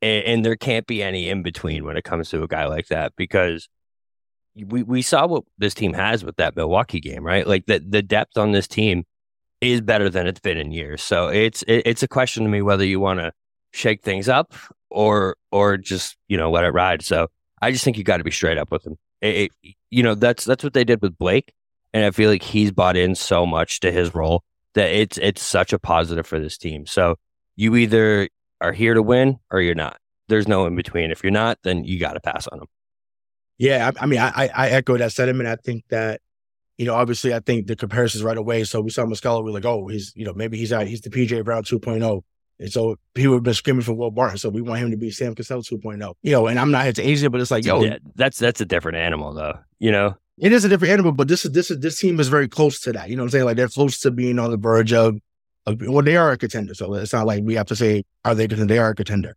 And, 0.01 0.24
and, 0.25 0.45
there 0.45 0.56
can't 0.56 0.86
be 0.86 1.01
any 1.01 1.28
in 1.28 1.42
between 1.42 1.84
when 1.84 1.98
it 1.98 2.04
comes 2.04 2.30
to 2.30 2.44
a 2.44 2.48
guy 2.48 2.68
like 2.68 2.88
that 2.88 3.13
because 3.16 3.68
we 4.56 4.83
we 4.83 5.01
saw 5.01 5.25
what 5.25 5.44
this 5.57 5.74
team 5.74 5.94
has 5.94 6.24
with 6.24 6.36
that 6.38 6.56
Milwaukee 6.56 7.00
game, 7.00 7.24
right? 7.24 7.48
Like 7.48 7.66
the 7.66 7.80
the 7.80 8.04
depth 8.04 8.38
on 8.38 8.51
this 8.51 8.68
team 8.68 9.06
is 9.60 9.81
better 9.81 10.10
than 10.10 10.28
it's 10.28 10.40
been 10.40 10.57
in 10.57 10.72
years. 10.72 11.01
So 11.01 11.30
it's 11.30 11.63
it, 11.63 11.83
it's 11.86 12.04
a 12.04 12.07
question 12.07 12.44
to 12.44 12.50
me 12.50 12.62
whether 12.62 12.86
you 12.86 13.00
want 13.00 13.19
to 13.19 13.31
shake 13.77 14.01
things 14.01 14.27
up 14.27 14.53
or 14.89 15.35
or 15.51 15.77
just 15.77 16.18
you 16.27 16.38
know 16.38 16.51
let 16.51 16.63
it 16.63 16.69
ride. 16.69 17.01
So 17.01 17.27
I 17.62 17.71
just 17.71 17.83
think 17.83 17.97
you 17.97 18.03
got 18.03 18.18
to 18.18 18.24
be 18.24 18.31
straight 18.31 18.57
up 18.57 18.71
with 18.71 18.85
him. 18.85 18.97
It, 19.21 19.51
it, 19.63 19.75
you 19.89 20.03
know 20.03 20.15
that's 20.15 20.45
that's 20.45 20.63
what 20.63 20.74
they 20.74 20.83
did 20.83 21.01
with 21.01 21.18
Blake, 21.18 21.53
and 21.94 22.03
I 22.03 22.12
feel 22.12 22.29
like 22.29 22.44
he's 22.44 22.71
bought 22.71 22.97
in 22.97 23.15
so 23.15 23.45
much 23.45 23.79
to 23.81 23.91
his 23.91 24.13
role 24.13 24.44
that 24.74 24.89
it's 24.89 25.18
it's 25.18 25.41
such 25.41 25.74
a 25.74 25.79
positive 25.79 26.25
for 26.25 26.39
this 26.39 26.57
team. 26.57 26.85
So 26.85 27.15
you 27.56 27.75
either 27.75 28.29
are 28.62 28.74
here 28.74 28.94
to 28.94 29.03
win 29.03 29.39
or 29.51 29.62
you're 29.62 29.75
not. 29.75 29.97
There's 30.27 30.47
no 30.47 30.65
in 30.65 30.75
between. 30.75 31.12
If 31.12 31.23
you're 31.23 31.31
not, 31.31 31.59
then 31.63 31.83
you 31.83 32.00
got 32.00 32.13
to 32.13 32.19
pass 32.19 32.47
on 32.47 32.59
them. 32.59 32.68
Yeah, 33.57 33.91
I, 33.95 34.03
I 34.03 34.06
mean, 34.06 34.19
I, 34.19 34.50
I 34.53 34.69
echo 34.69 34.97
that 34.97 35.13
sentiment. 35.13 35.47
I 35.47 35.56
think 35.56 35.85
that 35.89 36.21
you 36.77 36.85
know, 36.85 36.94
obviously, 36.94 37.33
I 37.33 37.39
think 37.39 37.68
the 37.68 37.75
comparisons 37.75 38.23
right 38.23 38.38
away. 38.38 38.63
So 38.63 38.81
we 38.81 38.91
saw 38.91 39.03
Muscala, 39.03 39.44
we're 39.44 39.51
like, 39.51 39.65
oh, 39.65 39.88
he's, 39.88 40.13
you 40.15 40.25
know, 40.25 40.33
maybe 40.33 40.57
he's 40.57 40.71
out, 40.71 40.85
he's 40.85 41.01
the 41.01 41.09
PJ 41.09 41.44
Brown 41.44 41.63
2.0. 41.63 42.23
And 42.59 42.71
so 42.71 42.98
people 43.13 43.33
have 43.33 43.44
been 43.44 43.54
screaming 43.54 43.83
for 43.83 43.94
Will 43.94 44.09
Barton. 44.09 44.38
So 44.38 44.50
we 44.50 44.62
want 44.62 44.81
him 44.81 44.92
to 44.92 44.98
be 44.98 45.12
Sam 45.12 45.36
Cassell 45.36 45.62
2.0. 45.62 46.13
You 46.24 46.31
know, 46.31 46.48
and 46.48 46.59
I'm 46.59 46.71
not 46.71 46.83
here 46.83 46.94
to 46.94 47.04
Asia, 47.04 47.30
but 47.30 47.39
it's 47.39 47.51
like, 47.51 47.65
yo, 47.65 47.81
yeah, 47.81 47.98
that's 48.15 48.39
that's 48.39 48.62
a 48.62 48.65
different 48.65 48.98
animal, 48.98 49.33
though. 49.33 49.59
You 49.80 49.92
know, 49.92 50.15
it 50.39 50.51
is 50.51 50.65
a 50.65 50.69
different 50.69 50.92
animal, 50.92 51.12
but 51.12 51.27
this 51.27 51.45
is 51.45 51.51
this 51.51 51.71
is 51.71 51.80
this 51.80 52.00
team 52.00 52.19
is 52.19 52.27
very 52.27 52.48
close 52.48 52.80
to 52.81 52.94
that. 52.94 53.09
You 53.09 53.15
know 53.15 53.24
what 53.24 53.27
I'm 53.27 53.31
saying? 53.31 53.45
Like 53.45 53.57
they're 53.57 53.68
close 53.68 54.00
to 54.01 54.12
being 54.12 54.39
on 54.39 54.51
the 54.51 54.57
verge 54.57 54.94
of, 54.94 55.19
of 55.65 55.81
well, 55.81 56.04
they 56.04 56.15
are 56.15 56.31
a 56.31 56.38
contender. 56.38 56.74
So 56.74 56.94
it's 56.95 57.13
not 57.13 57.25
like 57.25 57.44
we 57.44 57.56
have 57.56 57.68
to 57.68 57.76
say 57.76 58.04
are 58.23 58.35
they 58.35 58.47
contender? 58.47 58.73
They 58.73 58.80
are 58.80 58.90
a 58.90 58.95
contender. 58.95 59.35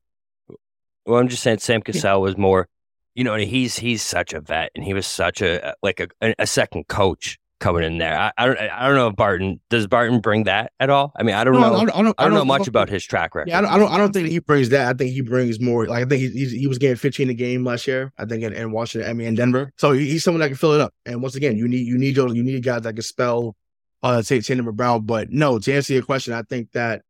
Well, 1.07 1.19
I'm 1.19 1.29
just 1.29 1.43
saying 1.43 1.59
Sam 1.59 1.81
Cassell 1.81 2.21
was 2.21 2.37
more, 2.37 2.69
you 3.15 3.25
know, 3.25 3.35
he's 3.37 3.79
he's 3.79 4.03
such 4.03 4.35
a 4.35 4.41
vet, 4.41 4.71
and 4.75 4.85
he 4.85 4.93
was 4.93 5.07
such 5.07 5.41
a 5.41 5.75
like 5.83 6.01
a, 6.01 6.35
a 6.39 6.47
second 6.47 6.89
coach 6.89 7.39
coming 7.61 7.85
in 7.85 7.99
there. 7.99 8.19
I, 8.19 8.33
I, 8.37 8.47
don't 8.47 8.59
I 8.59 8.87
don't 8.87 8.97
know 8.97 9.09
if 9.09 9.17
Barton 9.17 9.61
does 9.69 9.87
Barton 9.87 10.21
bring 10.21 10.45
that 10.45 10.73
at 10.81 10.91
all. 10.91 11.13
I 11.15 11.23
mean, 11.23 11.35
I 11.35 11.45
don't 11.45 11.55
no, 11.55 11.61
know. 11.61 11.67
I 11.67 11.71
don't, 11.71 11.91
I 11.91 12.03
don't, 12.03 12.15
I 12.19 12.25
don't 12.25 12.35
know 12.35 12.45
much 12.45 12.67
about 12.67 12.89
his 12.89 13.05
track 13.05 13.35
record. 13.35 13.49
Yeah, 13.49 13.59
I 13.59 13.61
don't, 13.61 13.71
I 13.71 13.79
don't, 13.79 13.93
I 13.93 13.99
don't 13.99 14.13
think 14.13 14.29
he 14.29 14.41
brings 14.41 14.71
that. 14.71 14.89
I 14.89 14.97
think 14.97 15.13
he 15.13 15.21
brings 15.21 15.61
more. 15.61 15.87
Like 15.87 16.07
I 16.07 16.09
think 16.09 16.23
he 16.33 16.47
he 16.47 16.67
was 16.67 16.79
getting 16.79 16.97
15 16.97 17.31
a 17.31 17.35
game 17.35 17.65
last 17.65 17.87
year. 17.87 18.13
I 18.19 18.25
think 18.25 18.43
in, 18.43 18.53
in 18.53 18.73
Washington, 18.73 19.09
I 19.09 19.13
mean 19.13 19.29
in 19.29 19.35
Denver. 19.35 19.73
So 19.77 19.93
he's 19.93 20.25
someone 20.25 20.41
that 20.41 20.49
can 20.49 20.57
fill 20.57 20.73
it 20.73 20.81
up. 20.81 20.95
And 21.07 21.23
once 21.23 21.37
again, 21.37 21.57
you 21.57 21.69
need 21.69 21.87
you 21.87 21.99
need 21.99 22.17
those 22.17 22.35
you 22.35 22.43
need 22.43 22.65
guys 22.65 22.83
that 22.83 22.95
can 22.95 23.03
spell 23.03 23.55
uh 24.03 24.23
say 24.23 24.41
Tatum 24.41 24.75
Brown. 24.75 25.03
But 25.05 25.31
no, 25.31 25.59
to 25.59 25.73
answer 25.73 25.93
your 25.93 26.03
question, 26.03 26.33
I 26.33 26.43
think 26.43 26.73
that 26.73 27.03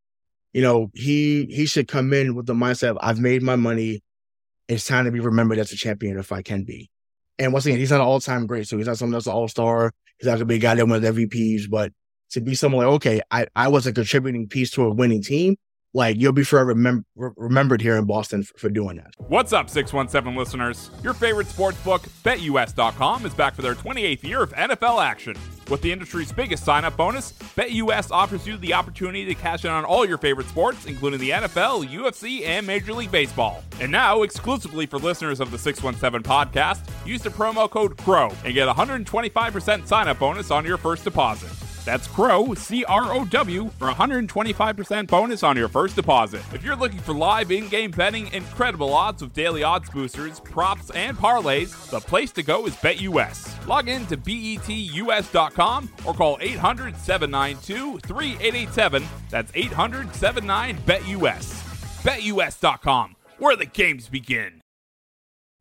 you 0.52 0.62
know 0.62 0.90
he 0.95 1.47
he 1.47 1.66
should 1.66 1.88
come 1.88 2.12
in 2.12 2.35
with 2.35 2.47
the 2.47 2.54
mindset 2.54 2.90
of 2.90 2.99
I've 3.00 3.21
made 3.21 3.42
my 3.42 3.57
money. 3.57 4.02
It's 4.69 4.87
time 4.87 5.04
to 5.04 5.11
be 5.11 5.21
remembered 5.21 5.59
as 5.59 5.73
a 5.73 5.76
champion 5.76 6.19
if 6.19 6.30
I 6.30 6.42
can 6.42 6.62
be. 6.64 6.90
And 7.40 7.54
once 7.54 7.64
again, 7.64 7.78
he's 7.78 7.90
not 7.90 8.00
an 8.00 8.06
all 8.06 8.20
time 8.20 8.47
great, 8.47 8.68
so 8.68 8.76
he's 8.76 8.87
not 8.87 8.99
someone 8.99 9.14
that's 9.14 9.26
an 9.26 9.32
all 9.32 9.49
star. 9.49 9.92
He's 10.18 10.26
not 10.26 10.35
gonna 10.35 10.44
be 10.44 10.56
a 10.56 10.59
guy 10.59 10.75
that 10.75 10.87
wins 10.87 11.04
MVPs, 11.04 11.70
but 11.70 11.90
to 12.32 12.40
be 12.40 12.54
someone 12.54 12.85
like, 12.85 12.94
okay, 12.97 13.23
I, 13.30 13.47
I 13.56 13.68
was 13.68 13.87
a 13.87 13.92
contributing 13.92 14.47
piece 14.47 14.70
to 14.73 14.85
a 14.85 14.90
winning 14.90 15.23
team 15.23 15.56
like 15.92 16.16
you'll 16.16 16.32
be 16.32 16.44
forever 16.44 16.75
mem- 16.75 17.04
remembered 17.16 17.80
here 17.80 17.97
in 17.97 18.04
Boston 18.04 18.42
for, 18.42 18.56
for, 18.59 18.68
doing 18.68 18.97
that. 18.97 19.14
What's 19.18 19.52
up, 19.52 19.68
617 19.68 20.37
listeners? 20.37 20.90
Your 21.02 21.14
favorite 21.14 21.49
sports 21.49 21.82
book, 21.82 22.02
BetUS.com, 22.25 23.26
is 23.26 23.35
back 23.35 23.54
for 23.54 23.62
their 23.62 23.75
28th 23.75 24.23
year 24.23 24.42
of 24.42 24.52
NFL 24.52 25.02
action. 25.02 25.37
With 25.68 25.82
the 25.82 25.92
industry's 25.92 26.32
biggest 26.32 26.64
sign 26.64 26.85
up 26.85 26.97
bonus, 26.97 27.32
BetUS 27.32 28.11
offers 28.11 28.47
you 28.47 28.56
the 28.59 28.75
opportunity 28.75 29.25
to 29.26 29.35
cash 29.35 29.64
in 29.64 29.70
on 29.70 29.85
all 29.85 30.06
your 30.06 30.18
favorite 30.18 30.49
sports, 30.49 30.87
including 30.87 31.20
the 31.20 31.30
NFL, 31.30 31.87
UFC, 31.88 32.44
and 32.47 32.66
Major 32.66 32.92
League 32.92 33.11
Baseball. 33.11 33.62
And 33.80 33.90
now, 33.90 34.23
exclusively 34.23 34.87
for 34.87 34.99
listeners 34.99 35.40
of 35.40 35.50
the 35.50 35.59
617 35.59 36.23
podcast, 36.23 36.88
use 37.06 37.23
the 37.23 37.30
promo 37.30 37.68
code 37.68 37.97
CROW 37.99 38.32
and 38.44 38.54
get 38.54 38.68
125% 38.68 39.87
sign 39.87 40.09
up 40.09 40.18
bonus 40.18 40.50
on 40.50 40.64
your 40.64 40.76
first 40.76 41.04
deposit. 41.04 41.50
That's 41.90 42.06
CROW, 42.06 42.54
C 42.54 42.85
R 42.85 43.12
O 43.12 43.25
W, 43.25 43.68
for 43.76 43.88
125% 43.90 45.09
bonus 45.09 45.42
on 45.42 45.56
your 45.56 45.66
first 45.66 45.97
deposit. 45.97 46.40
If 46.54 46.62
you're 46.62 46.76
looking 46.76 47.00
for 47.00 47.12
live 47.12 47.50
in 47.50 47.66
game 47.66 47.90
betting, 47.90 48.32
incredible 48.32 48.94
odds 48.94 49.23
with 49.23 49.32
daily 49.32 49.64
odds 49.64 49.90
boosters, 49.90 50.38
props, 50.38 50.90
and 50.90 51.18
parlays, 51.18 51.90
the 51.90 51.99
place 51.99 52.30
to 52.32 52.44
go 52.44 52.64
is 52.66 52.76
BetUS. 52.76 53.66
Log 53.66 53.88
in 53.88 54.06
to 54.06 54.16
betus.com 54.16 55.90
or 56.06 56.14
call 56.14 56.38
800 56.40 56.97
792 56.97 57.99
3887. 57.99 59.04
That's 59.28 59.50
800 59.52 60.14
79 60.14 60.76
BetUS. 60.87 62.04
BetUS.com, 62.04 63.16
where 63.38 63.56
the 63.56 63.66
games 63.66 64.09
begin. 64.09 64.61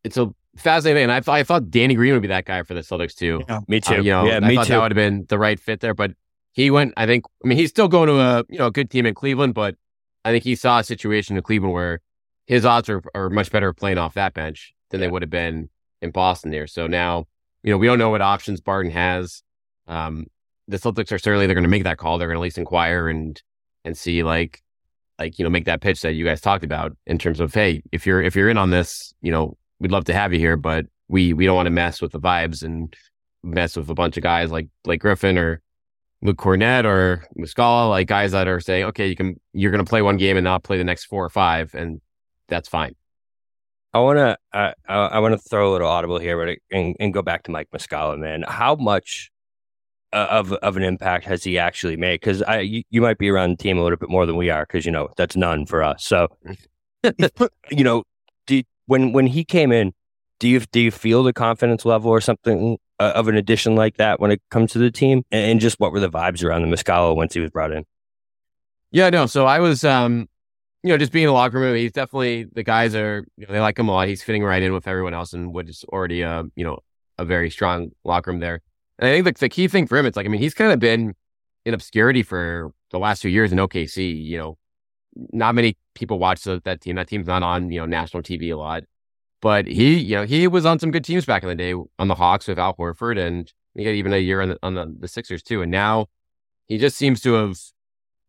It's 0.03 0.17
a 0.17 0.31
fascinating. 0.57 1.03
And 1.03 1.11
I 1.11 1.21
thought 1.21 1.35
I 1.35 1.43
thought 1.43 1.69
Danny 1.69 1.95
Green 1.95 2.13
would 2.13 2.21
be 2.21 2.27
that 2.29 2.45
guy 2.45 2.63
for 2.63 2.73
the 2.73 2.81
Celtics 2.81 3.15
too. 3.15 3.43
Yeah, 3.47 3.59
me 3.67 3.79
too. 3.79 3.95
Uh, 3.95 3.97
you 3.97 4.11
know, 4.11 4.25
yeah, 4.25 4.37
I 4.37 4.39
me 4.47 4.55
thought 4.55 4.67
too. 4.67 4.73
that 4.73 4.81
would 4.81 4.91
have 4.91 4.95
been 4.95 5.25
the 5.29 5.37
right 5.39 5.59
fit 5.59 5.79
there, 5.81 5.93
but 5.93 6.11
he 6.53 6.71
went. 6.71 6.93
I 6.97 7.05
think. 7.05 7.25
I 7.43 7.47
mean, 7.47 7.57
he's 7.57 7.69
still 7.69 7.87
going 7.87 8.07
to 8.07 8.19
a 8.19 8.43
you 8.49 8.57
know 8.59 8.67
a 8.67 8.71
good 8.71 8.89
team 8.89 9.05
in 9.05 9.13
Cleveland, 9.13 9.53
but 9.53 9.75
I 10.25 10.31
think 10.31 10.43
he 10.43 10.55
saw 10.55 10.79
a 10.79 10.83
situation 10.83 11.37
in 11.37 11.43
Cleveland 11.43 11.73
where 11.73 12.01
his 12.47 12.65
odds 12.65 12.89
are, 12.89 13.01
are 13.13 13.29
much 13.29 13.51
better 13.51 13.73
playing 13.73 13.97
off 13.97 14.15
that 14.15 14.33
bench 14.33 14.73
than 14.89 14.99
Yeah. 14.99 15.07
they 15.07 15.11
would 15.11 15.21
have 15.21 15.29
been 15.29 15.69
in 16.01 16.11
Boston 16.11 16.49
there. 16.51 16.65
So 16.67 16.87
now, 16.87 17.25
you 17.63 17.71
know, 17.71 17.77
we 17.77 17.85
don't 17.87 17.99
know 17.99 18.09
what 18.09 18.21
options 18.21 18.59
Barton 18.59 18.91
has. 18.91 19.43
Um, 19.87 20.25
the 20.67 20.77
Celtics 20.77 21.11
are 21.11 21.19
certainly 21.19 21.45
they're 21.45 21.55
going 21.55 21.63
to 21.63 21.69
make 21.69 21.83
that 21.83 21.97
call. 21.97 22.17
They're 22.17 22.27
going 22.27 22.35
to 22.37 22.39
at 22.39 22.43
least 22.43 22.57
inquire 22.57 23.07
and 23.07 23.41
and 23.85 23.97
see 23.97 24.23
like 24.23 24.61
like 25.17 25.37
you 25.39 25.43
know 25.43 25.49
make 25.49 25.65
that 25.65 25.81
pitch 25.81 26.01
that 26.01 26.13
you 26.13 26.25
guys 26.25 26.41
talked 26.41 26.63
about 26.63 26.95
in 27.07 27.17
terms 27.17 27.39
of 27.39 27.53
hey 27.53 27.81
if 27.91 28.05
you're 28.05 28.21
if 28.21 28.35
you're 28.35 28.49
in 28.49 28.57
on 28.57 28.69
this 28.69 29.13
you 29.21 29.31
know 29.31 29.55
we'd 29.79 29.91
love 29.91 30.05
to 30.05 30.13
have 30.13 30.33
you 30.33 30.39
here 30.39 30.57
but 30.57 30.85
we 31.07 31.33
we 31.33 31.45
don't 31.45 31.55
want 31.55 31.65
to 31.67 31.71
mess 31.71 32.01
with 32.01 32.11
the 32.11 32.19
vibes 32.19 32.63
and 32.63 32.95
mess 33.43 33.75
with 33.75 33.89
a 33.89 33.93
bunch 33.93 34.17
of 34.17 34.23
guys 34.23 34.51
like 34.51 34.67
Blake 34.83 35.01
Griffin 35.01 35.37
or 35.37 35.61
Luke 36.21 36.37
Kornet 36.37 36.83
or 36.85 37.25
Muscala 37.37 37.89
like 37.89 38.07
guys 38.07 38.31
that 38.31 38.47
are 38.47 38.59
saying 38.59 38.85
okay 38.85 39.07
you 39.07 39.15
can 39.15 39.39
you're 39.53 39.71
going 39.71 39.83
to 39.83 39.89
play 39.89 40.01
one 40.01 40.17
game 40.17 40.37
and 40.37 40.43
not 40.43 40.63
play 40.63 40.77
the 40.77 40.83
next 40.83 41.05
four 41.05 41.23
or 41.23 41.29
five 41.29 41.73
and 41.73 42.01
that's 42.47 42.67
fine 42.67 42.95
I 43.93 43.99
want 43.99 44.17
to 44.17 44.37
uh, 44.53 44.73
I, 44.87 44.95
I 44.95 45.19
want 45.19 45.33
to 45.33 45.49
throw 45.49 45.71
a 45.71 45.71
little 45.71 45.87
audible 45.87 46.19
here, 46.19 46.37
but 46.37 46.57
and, 46.71 46.95
and 46.99 47.13
go 47.13 47.21
back 47.21 47.43
to 47.43 47.51
Mike 47.51 47.69
Muscala, 47.73 48.19
man. 48.19 48.43
How 48.47 48.75
much 48.75 49.31
uh, 50.13 50.27
of 50.29 50.53
of 50.53 50.77
an 50.77 50.83
impact 50.83 51.25
has 51.25 51.43
he 51.43 51.57
actually 51.57 51.97
made? 51.97 52.19
Because 52.19 52.43
I 52.43 52.59
you, 52.59 52.83
you 52.91 53.01
might 53.01 53.17
be 53.17 53.29
around 53.29 53.51
the 53.51 53.57
team 53.57 53.79
a 53.79 53.83
little 53.83 53.97
bit 53.97 54.09
more 54.09 54.27
than 54.27 54.35
we 54.35 54.51
are, 54.51 54.63
because 54.63 54.85
you 54.85 54.91
know 54.91 55.09
that's 55.17 55.35
none 55.35 55.65
for 55.65 55.81
us. 55.81 56.05
So, 56.05 56.27
you 57.71 57.83
know, 57.83 58.03
do 58.45 58.57
you- 58.57 58.63
when 58.89 59.13
when 59.13 59.27
he 59.27 59.45
came 59.45 59.71
in, 59.71 59.93
do 60.39 60.49
you 60.49 60.59
do 60.59 60.79
you 60.79 60.91
feel 60.91 61.23
the 61.23 61.31
confidence 61.31 61.85
level 61.85 62.09
or 62.09 62.19
something 62.19 62.77
uh, 62.99 63.13
of 63.15 63.27
an 63.27 63.35
addition 63.35 63.75
like 63.75 63.97
that 63.97 64.19
when 64.19 64.31
it 64.31 64.41
comes 64.49 64.71
to 64.71 64.79
the 64.79 64.89
team? 64.91 65.23
And, 65.31 65.59
just 65.59 65.79
what 65.79 65.91
were 65.91 65.99
the 65.99 66.09
vibes 66.09 66.43
around 66.43 66.63
the 66.63 66.75
Muscala 66.75 67.15
once 67.15 67.33
he 67.33 67.39
was 67.39 67.51
brought 67.51 67.71
in? 67.71 67.85
Yeah, 68.91 69.11
no. 69.11 69.27
So 69.27 69.45
I 69.45 69.59
was, 69.59 69.83
um, 69.83 70.27
you 70.81 70.89
know, 70.89 70.97
just 70.97 71.11
being 71.11 71.25
in 71.25 71.27
the 71.27 71.33
locker 71.33 71.59
room. 71.59 71.75
He's 71.75 71.91
definitely 71.91 72.45
the 72.45 72.63
guys 72.63 72.95
are, 72.95 73.23
you 73.37 73.45
know, 73.45 73.53
they 73.53 73.59
like 73.59 73.77
him 73.77 73.89
a 73.89 73.91
lot. 73.91 74.07
He's 74.07 74.23
fitting 74.23 74.43
right 74.43 74.63
in 74.63 74.73
with 74.73 74.87
everyone 74.87 75.13
else, 75.13 75.33
and 75.33 75.53
what 75.53 75.69
is 75.69 75.85
already, 75.89 76.21
a, 76.23 76.45
you 76.55 76.65
know, 76.65 76.79
a 77.19 77.25
very 77.25 77.51
strong 77.51 77.91
locker 78.03 78.31
room 78.31 78.39
there. 78.39 78.61
And 78.97 79.07
I 79.07 79.13
think 79.13 79.25
the, 79.25 79.39
the 79.39 79.49
key 79.49 79.67
thing 79.67 79.85
for 79.85 79.97
him, 79.97 80.07
it's 80.07 80.17
like, 80.17 80.25
I 80.25 80.29
mean, 80.29 80.41
he's 80.41 80.55
kind 80.55 80.71
of 80.71 80.79
been 80.79 81.13
in 81.63 81.73
obscurity 81.75 82.23
for 82.23 82.71
the 82.89 82.97
last 82.97 83.21
few 83.21 83.29
years 83.29 83.51
in 83.51 83.59
OKC. 83.59 84.25
You 84.25 84.37
know, 84.39 84.57
not 85.15 85.55
many 85.55 85.77
people 85.95 86.19
watch 86.19 86.43
the, 86.43 86.61
that 86.65 86.81
team. 86.81 86.95
That 86.95 87.07
team's 87.07 87.27
not 87.27 87.43
on, 87.43 87.71
you 87.71 87.79
know, 87.79 87.85
national 87.85 88.23
TV 88.23 88.51
a 88.51 88.57
lot. 88.57 88.83
But 89.41 89.67
he, 89.67 89.97
you 89.97 90.15
know, 90.17 90.25
he 90.25 90.47
was 90.47 90.65
on 90.65 90.79
some 90.79 90.91
good 90.91 91.05
teams 91.05 91.25
back 91.25 91.43
in 91.43 91.49
the 91.49 91.55
day 91.55 91.73
on 91.97 92.07
the 92.07 92.15
Hawks 92.15 92.47
with 92.47 92.59
Al 92.59 92.75
Horford, 92.75 93.17
and 93.17 93.51
he 93.73 93.85
got 93.85 93.91
even 93.91 94.11
a 94.13 94.17
year 94.17 94.41
on 94.41 94.49
the 94.49 94.59
on 94.61 94.75
the, 94.75 94.93
the 94.99 95.07
Sixers 95.07 95.41
too. 95.41 95.61
And 95.61 95.71
now 95.71 96.07
he 96.67 96.77
just 96.77 96.97
seems 96.97 97.21
to 97.21 97.33
have 97.33 97.57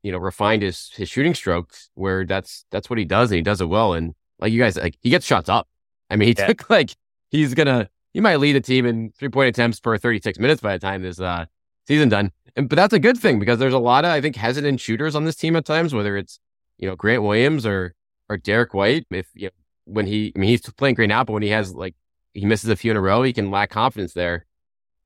you 0.02 0.12
know, 0.12 0.18
refined 0.18 0.62
his 0.62 0.90
his 0.94 1.08
shooting 1.08 1.34
strokes 1.34 1.90
where 1.94 2.24
that's 2.24 2.64
that's 2.70 2.88
what 2.88 2.98
he 2.98 3.04
does 3.04 3.30
and 3.30 3.36
he 3.36 3.42
does 3.42 3.60
it 3.60 3.68
well. 3.68 3.92
And 3.92 4.14
like 4.38 4.52
you 4.52 4.60
guys, 4.60 4.76
like 4.76 4.96
he 5.02 5.10
gets 5.10 5.26
shots 5.26 5.48
up. 5.48 5.68
I 6.08 6.16
mean, 6.16 6.28
he 6.28 6.34
Yeah. 6.36 6.46
took 6.48 6.68
like 6.70 6.94
he's 7.30 7.54
gonna 7.54 7.88
he 8.12 8.20
might 8.20 8.36
lead 8.36 8.56
a 8.56 8.60
team 8.60 8.86
in 8.86 9.12
three 9.18 9.28
point 9.28 9.48
attempts 9.48 9.80
per 9.80 9.98
thirty 9.98 10.20
six 10.20 10.38
minutes 10.38 10.60
by 10.60 10.72
the 10.76 10.78
time 10.78 11.02
this 11.02 11.20
uh 11.20 11.44
season 11.86 12.08
done. 12.08 12.32
And 12.56 12.68
but 12.68 12.76
that's 12.76 12.94
a 12.94 12.98
good 12.98 13.18
thing 13.18 13.38
because 13.38 13.58
there's 13.58 13.74
a 13.74 13.78
lot 13.78 14.04
of 14.04 14.10
I 14.10 14.20
think 14.20 14.36
hesitant 14.36 14.80
shooters 14.80 15.14
on 15.14 15.24
this 15.24 15.36
team 15.36 15.54
at 15.56 15.64
times, 15.64 15.94
whether 15.94 16.16
it's 16.16 16.40
you 16.80 16.88
know 16.88 16.96
Grant 16.96 17.22
Williams 17.22 17.64
or 17.64 17.94
or 18.28 18.36
Derrick 18.36 18.74
White. 18.74 19.06
If 19.10 19.28
you 19.34 19.46
know, 19.46 19.50
when 19.84 20.06
he 20.06 20.32
I 20.34 20.38
mean 20.38 20.50
he's 20.50 20.62
playing 20.62 20.96
great 20.96 21.08
now, 21.08 21.22
but 21.22 21.34
when 21.34 21.42
he 21.42 21.50
has 21.50 21.74
like 21.74 21.94
he 22.34 22.44
misses 22.44 22.70
a 22.70 22.76
few 22.76 22.90
in 22.90 22.96
a 22.96 23.00
row, 23.00 23.22
he 23.22 23.32
can 23.32 23.50
lack 23.50 23.70
confidence 23.70 24.14
there. 24.14 24.46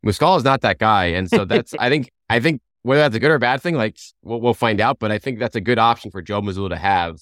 Muscala 0.06 0.36
is 0.38 0.44
not 0.44 0.60
that 0.62 0.78
guy, 0.78 1.06
and 1.06 1.28
so 1.28 1.44
that's 1.44 1.74
I 1.78 1.90
think 1.90 2.10
I 2.30 2.40
think 2.40 2.62
whether 2.82 3.02
that's 3.02 3.16
a 3.16 3.20
good 3.20 3.30
or 3.30 3.36
a 3.36 3.40
bad 3.40 3.60
thing, 3.60 3.74
like 3.74 3.98
we'll, 4.22 4.40
we'll 4.40 4.54
find 4.54 4.80
out. 4.80 4.98
But 4.98 5.10
I 5.10 5.18
think 5.18 5.38
that's 5.38 5.56
a 5.56 5.60
good 5.60 5.78
option 5.78 6.10
for 6.10 6.22
Joe 6.22 6.40
Mazzulla 6.40 6.70
to 6.70 6.76
have 6.76 7.18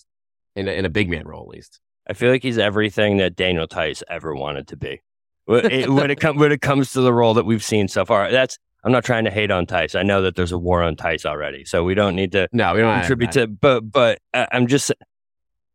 in 0.54 0.68
a, 0.68 0.73
in 0.73 0.85
a 0.85 0.90
big 0.90 1.09
man 1.09 1.26
role, 1.26 1.42
at 1.42 1.49
least. 1.49 1.80
I 2.09 2.14
feel 2.14 2.30
like 2.30 2.42
he's 2.42 2.59
everything 2.59 3.18
that 3.18 3.37
Daniel 3.37 3.66
Theis 3.66 4.02
ever 4.11 4.35
wanted 4.35 4.68
to 4.68 4.76
be. 4.76 5.00
When 5.44 5.71
it, 5.71 5.88
when 5.88 6.11
it, 6.11 6.21
com- 6.21 6.37
when 6.37 6.52
it 6.52 6.61
comes 6.61 6.92
to 6.92 7.00
the 7.00 7.12
role 7.12 7.35
that 7.35 7.47
we've 7.47 7.64
seen 7.64 7.88
so 7.88 8.04
far, 8.04 8.30
that's 8.30 8.59
I'm 8.84 8.92
not 8.92 9.04
trying 9.04 9.24
to 9.24 9.30
hate 9.30 9.50
on 9.50 9.66
Theis. 9.66 9.94
I 9.98 10.02
know 10.02 10.22
that 10.22 10.34
there's 10.36 10.52
a 10.52 10.58
war 10.58 10.82
on 10.82 10.96
Theis 10.96 11.24
already, 11.24 11.64
so 11.64 11.84
we 11.84 11.94
don't 11.94 12.16
need 12.16 12.32
to 12.32 12.48
No, 12.52 12.74
we 12.74 12.80
don't 12.80 12.98
contribute 12.98 13.32
that. 13.32 13.40
to. 13.40 13.46
But 13.46 13.90
but 13.90 14.18
uh, 14.34 14.46
I'm 14.52 14.66
just 14.66 14.92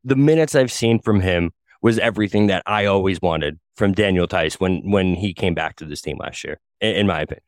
the 0.03 0.15
minutes 0.15 0.55
I've 0.55 0.71
seen 0.71 0.99
from 0.99 1.21
him 1.21 1.51
was 1.81 1.99
everything 1.99 2.47
that 2.47 2.63
I 2.65 2.85
always 2.85 3.21
wanted 3.21 3.59
from 3.75 3.93
Daniel 3.93 4.27
Theis 4.27 4.55
when 4.55 4.91
when 4.91 5.15
he 5.15 5.33
came 5.33 5.53
back 5.53 5.75
to 5.77 5.85
this 5.85 6.01
team 6.01 6.17
last 6.19 6.43
year. 6.43 6.59
In, 6.81 6.95
in 6.95 7.07
my 7.07 7.21
opinion, 7.21 7.43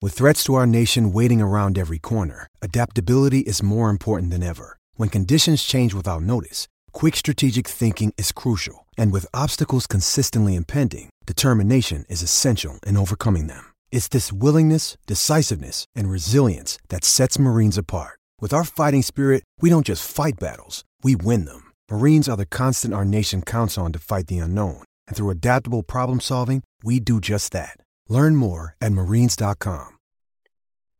With 0.00 0.14
threats 0.14 0.44
to 0.44 0.54
our 0.54 0.66
nation 0.66 1.12
waiting 1.12 1.40
around 1.42 1.78
every 1.78 1.98
corner, 1.98 2.48
adaptability 2.62 3.40
is 3.40 3.62
more 3.62 3.90
important 3.90 4.30
than 4.30 4.42
ever. 4.42 4.78
When 4.94 5.08
conditions 5.08 5.62
change 5.62 5.94
without 5.94 6.22
notice, 6.22 6.68
quick 6.92 7.16
strategic 7.16 7.66
thinking 7.68 8.12
is 8.16 8.32
crucial. 8.32 8.86
And 8.96 9.12
with 9.12 9.26
obstacles 9.34 9.86
consistently 9.86 10.54
impending, 10.54 11.10
determination 11.26 12.04
is 12.08 12.22
essential 12.22 12.78
in 12.86 12.96
overcoming 12.96 13.46
them. 13.48 13.64
It's 13.90 14.08
this 14.08 14.32
willingness, 14.32 14.96
decisiveness, 15.06 15.86
and 15.96 16.08
resilience 16.08 16.78
that 16.90 17.04
sets 17.04 17.38
Marines 17.38 17.78
apart. 17.78 18.18
With 18.40 18.52
our 18.52 18.64
fighting 18.64 19.02
spirit, 19.02 19.42
we 19.60 19.70
don't 19.70 19.86
just 19.86 20.08
fight 20.08 20.34
battles, 20.38 20.84
we 21.02 21.16
win 21.16 21.46
them. 21.46 21.72
Marines 21.90 22.28
are 22.28 22.36
the 22.36 22.46
constant 22.46 22.94
our 22.94 23.04
nation 23.04 23.42
counts 23.42 23.76
on 23.76 23.92
to 23.92 23.98
fight 23.98 24.28
the 24.28 24.38
unknown. 24.38 24.84
And 25.08 25.16
through 25.16 25.30
adaptable 25.30 25.82
problem 25.82 26.20
solving, 26.20 26.62
we 26.84 27.00
do 27.00 27.20
just 27.20 27.50
that. 27.52 27.78
Learn 28.08 28.36
more 28.36 28.76
at 28.80 28.92
marines.com. 28.92 29.96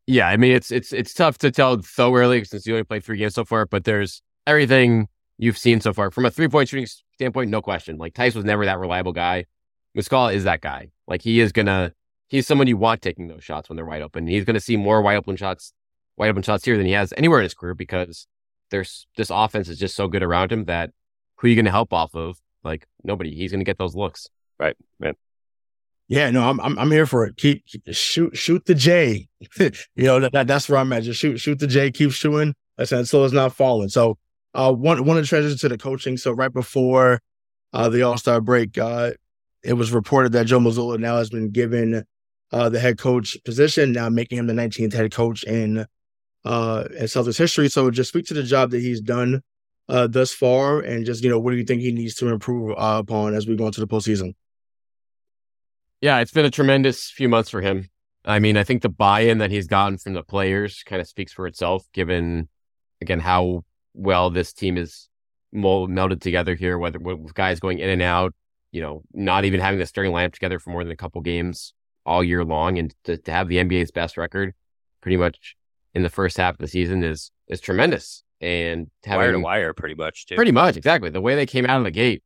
Yeah, 0.09 0.29
I 0.29 0.37
mean 0.37 0.53
it's 0.53 0.71
it's 0.71 0.93
it's 0.93 1.13
tough 1.13 1.37
to 1.39 1.51
tell 1.51 1.83
so 1.83 2.15
early 2.15 2.45
since 2.45 2.65
you 2.65 2.75
only 2.75 2.85
played 2.85 3.03
three 3.03 3.19
games 3.19 3.35
so 3.35 3.45
far. 3.45 3.67
But 3.67 3.83
there's 3.83 4.23
everything 4.47 5.09
you've 5.37 5.59
seen 5.59 5.81
so 5.81 5.93
far 5.93 6.13
from 6.13 6.25
a 6.25 6.31
three 6.31 6.47
point 6.47 6.69
shooting 6.69 6.87
standpoint, 7.15 7.51
no 7.51 7.61
question. 7.61 7.99
Like 7.99 8.15
Theis 8.15 8.37
was 8.37 8.45
never 8.45 8.65
that 8.67 8.79
reliable 8.79 9.13
guy. 9.13 9.47
Muscala 9.99 10.33
is 10.33 10.45
that 10.45 10.61
guy. 10.61 10.91
Like 11.09 11.23
he 11.23 11.41
is 11.41 11.51
gonna 11.51 11.93
he's 12.29 12.47
someone 12.47 12.67
you 12.67 12.77
want 12.77 13.03
taking 13.03 13.29
those 13.29 13.45
shots 13.45 13.69
when 13.69 13.77
they're 13.77 13.87
wide 13.87 14.03
open. 14.03 14.27
He's 14.27 14.45
gonna 14.45 14.61
see 14.61 14.77
more 14.77 15.03
wide 15.03 15.17
open 15.17 15.37
shots, 15.37 15.73
wide 16.17 16.29
open 16.29 16.43
shots 16.43 16.65
here 16.65 16.77
than 16.77 16.87
he 16.87 16.93
has 16.93 17.13
anywhere 17.17 17.41
in 17.41 17.45
his 17.45 17.55
career 17.55 17.75
because 17.75 18.27
there's 18.71 19.07
this 19.17 19.31
offense 19.31 19.69
is 19.69 19.79
just 19.79 19.95
so 19.97 20.09
good 20.09 20.23
around 20.23 20.53
him 20.53 20.65
that 20.65 20.91
who 21.37 21.47
are 21.47 21.51
you 21.51 21.57
gonna 21.57 21.71
help 21.71 21.93
off 21.93 22.15
of? 22.15 22.39
Like 22.65 22.87
nobody. 23.05 23.35
He's 23.35 23.53
gonna 23.53 23.65
get 23.65 23.79
those 23.79 23.95
looks. 23.95 24.29
right? 24.59 24.77
right. 24.99 25.17
Yeah, 26.09 26.31
no, 26.31 26.49
I'm 26.49 26.61
I'm, 26.61 26.79
I'm 26.79 26.91
here 26.91 27.07
for 27.07 27.27
it. 27.27 27.37
Keep, 27.37 27.67
keep 27.67 27.83
shoot 27.93 28.37
shoot 28.37 28.65
the 28.65 28.75
J. 28.75 29.29
you 29.59 29.71
know 29.97 30.21
that, 30.21 30.33
that 30.33 30.47
that's 30.47 30.69
where 30.69 30.79
I'm 30.79 30.93
at. 30.93 31.03
Just 31.03 31.21
shoot 31.21 31.39
shoot 31.39 31.59
the 31.59 31.67
J. 31.67 31.91
Keep 31.91 32.13
shooting. 32.13 32.55
I 32.79 32.85
said 32.85 33.09
so 33.09 33.25
it's 33.25 33.35
not 33.35 33.55
falling. 33.55 33.89
So 33.89 34.19
uh, 34.55 34.73
one 34.73 35.05
one 35.05 35.17
of 35.17 35.23
the 35.23 35.29
treasures 35.29 35.61
to 35.61 35.69
the 35.69 35.79
coaching. 35.79 36.17
So 36.17 36.33
right 36.33 36.53
before 36.53 37.21
uh, 37.73 37.89
the 37.89 38.03
All 38.03 38.19
Star 38.19 38.41
break, 38.41 38.79
uh, 38.79 39.13
it 39.63 39.75
was 39.75 39.93
reported 39.93 40.33
that 40.33 40.47
Joe 40.47 40.61
Mazzulla 40.61 40.99
now 40.99 41.17
has 41.19 41.29
been 41.29 41.51
given 41.51 42.05
uh, 42.53 42.69
the 42.69 42.81
head 42.81 42.99
coach 42.99 43.37
position, 43.45 43.93
now 43.93 44.09
making 44.09 44.39
him 44.39 44.47
the 44.47 44.53
19th 44.53 44.93
head 44.93 45.13
coach 45.13 45.45
in 45.45 45.87
uh, 46.45 46.85
in 46.97 47.05
Celtics 47.05 47.39
history. 47.39 47.69
So 47.69 47.91
just 47.91 48.11
speak 48.11 48.27
to 48.27 48.35
the 48.35 48.43
job 48.43 48.71
that 48.71 48.81
he's 48.81 49.01
done 49.01 49.43
uh, 49.89 50.07
thus 50.07 50.33
far, 50.33 50.81
and 50.81 51.05
just 51.05 51.23
you 51.23 51.31
know 51.31 51.39
what 51.39 51.51
do 51.51 51.57
you 51.57 51.65
think 51.65 51.83
he 51.83 51.93
needs 51.93 52.15
to 52.17 52.29
improve 52.29 52.73
uh, 52.77 52.99
upon 52.99 53.35
as 53.35 53.47
we 53.47 53.57
go 53.57 53.67
into 53.67 53.81
the 53.81 53.87
postseason. 53.87 54.35
Yeah, 56.01 56.19
it's 56.21 56.33
been 56.33 56.45
a 56.45 56.51
tremendous 56.51 57.11
few 57.11 57.29
months 57.29 57.51
for 57.51 57.61
him. 57.61 57.89
I 58.25 58.39
mean, 58.39 58.57
I 58.57 58.65
think 58.65 58.83
the 58.83 58.89
buy-in 58.89 59.39
that 59.39 59.51
he's 59.51 59.67
gotten 59.67 59.99
from 59.99 60.15
the 60.15 60.23
players 60.23 60.83
kind 60.85 61.01
of 61.01 61.09
speaks 61.09 61.33
for 61.33 61.47
itself, 61.47 61.87
given 61.93 62.49
again 63.01 63.21
how 63.21 63.65
well 63.95 64.31
this 64.31 64.53
team 64.53 64.77
is 64.77 65.09
melded 65.55 66.21
together 66.21 66.55
here. 66.55 66.79
Whether 66.79 66.99
with 66.99 67.35
guys 67.35 67.61
going 67.61 67.79
in 67.79 67.89
and 67.89 68.03
out, 68.03 68.35
you 68.71 68.83
know, 68.83 69.03
not 69.13 69.45
even 69.45 69.61
having 69.61 69.81
the 69.81 69.87
starting 69.87 70.13
lineup 70.13 70.33
together 70.33 70.59
for 70.59 70.71
more 70.71 70.85
than 70.85 70.93
a 70.93 70.97
couple 70.97 71.21
games 71.23 71.73
all 72.07 72.25
year 72.25 72.45
long, 72.45 72.79
and 72.79 72.95
to, 73.05 73.19
to 73.19 73.33
have 73.33 73.49
the 73.49 73.57
NBA's 73.57 73.91
best 73.91 74.17
record, 74.17 74.55
pretty 75.03 75.17
much 75.17 75.57
in 75.95 76.03
the 76.03 76.09
first 76.09 76.37
half 76.37 76.55
of 76.55 76.59
the 76.59 76.69
season 76.69 77.03
is 77.03 77.31
is 77.49 77.61
tremendous. 77.61 78.23
And 78.41 78.91
having, 79.05 79.19
Wire 79.21 79.33
to 79.33 79.39
wire, 79.41 79.73
pretty 79.75 79.95
much. 79.95 80.27
Too. 80.27 80.37
Pretty 80.37 80.53
much, 80.53 80.77
exactly. 80.77 81.11
The 81.11 81.21
way 81.21 81.35
they 81.35 81.47
came 81.47 81.65
out 81.65 81.79
of 81.79 81.85
the 81.85 81.91
gate, 81.91 82.23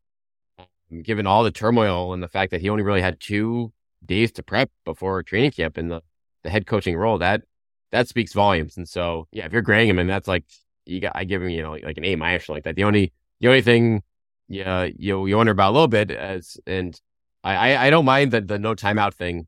um, 0.58 1.02
given 1.02 1.26
all 1.26 1.44
the 1.44 1.52
turmoil 1.52 2.12
and 2.12 2.22
the 2.22 2.28
fact 2.28 2.50
that 2.50 2.60
he 2.60 2.68
only 2.68 2.82
really 2.82 3.00
had 3.00 3.20
two 3.20 3.72
days 4.04 4.32
to 4.32 4.42
prep 4.42 4.70
before 4.84 5.22
training 5.22 5.52
camp 5.52 5.78
in 5.78 5.88
the, 5.88 6.02
the 6.42 6.50
head 6.50 6.66
coaching 6.66 6.96
role, 6.96 7.18
that 7.18 7.42
that 7.92 8.08
speaks 8.08 8.32
volumes. 8.32 8.76
And 8.76 8.88
so, 8.88 9.28
yeah, 9.30 9.46
if 9.46 9.52
you're 9.52 9.62
grading 9.62 9.88
him, 9.88 9.98
and 9.98 10.10
that's 10.10 10.28
like 10.28 10.44
you 10.84 11.00
got, 11.00 11.12
I 11.14 11.24
give 11.24 11.42
him, 11.42 11.50
you 11.50 11.62
know, 11.62 11.72
like 11.72 11.96
an 11.96 12.04
A 12.04 12.16
minus 12.16 12.48
like 12.48 12.64
that. 12.64 12.74
The 12.74 12.84
only, 12.84 13.12
the 13.40 13.48
only 13.48 13.62
thing, 13.62 14.02
yeah, 14.48 14.88
you 14.96 15.26
you 15.26 15.36
wonder 15.36 15.52
about 15.52 15.70
a 15.70 15.74
little 15.74 15.88
bit 15.88 16.10
as, 16.10 16.56
and 16.66 17.00
I, 17.44 17.54
I, 17.54 17.86
I 17.86 17.90
don't 17.90 18.04
mind 18.04 18.32
the 18.32 18.40
the 18.40 18.58
no 18.58 18.74
timeout 18.74 19.14
thing 19.14 19.46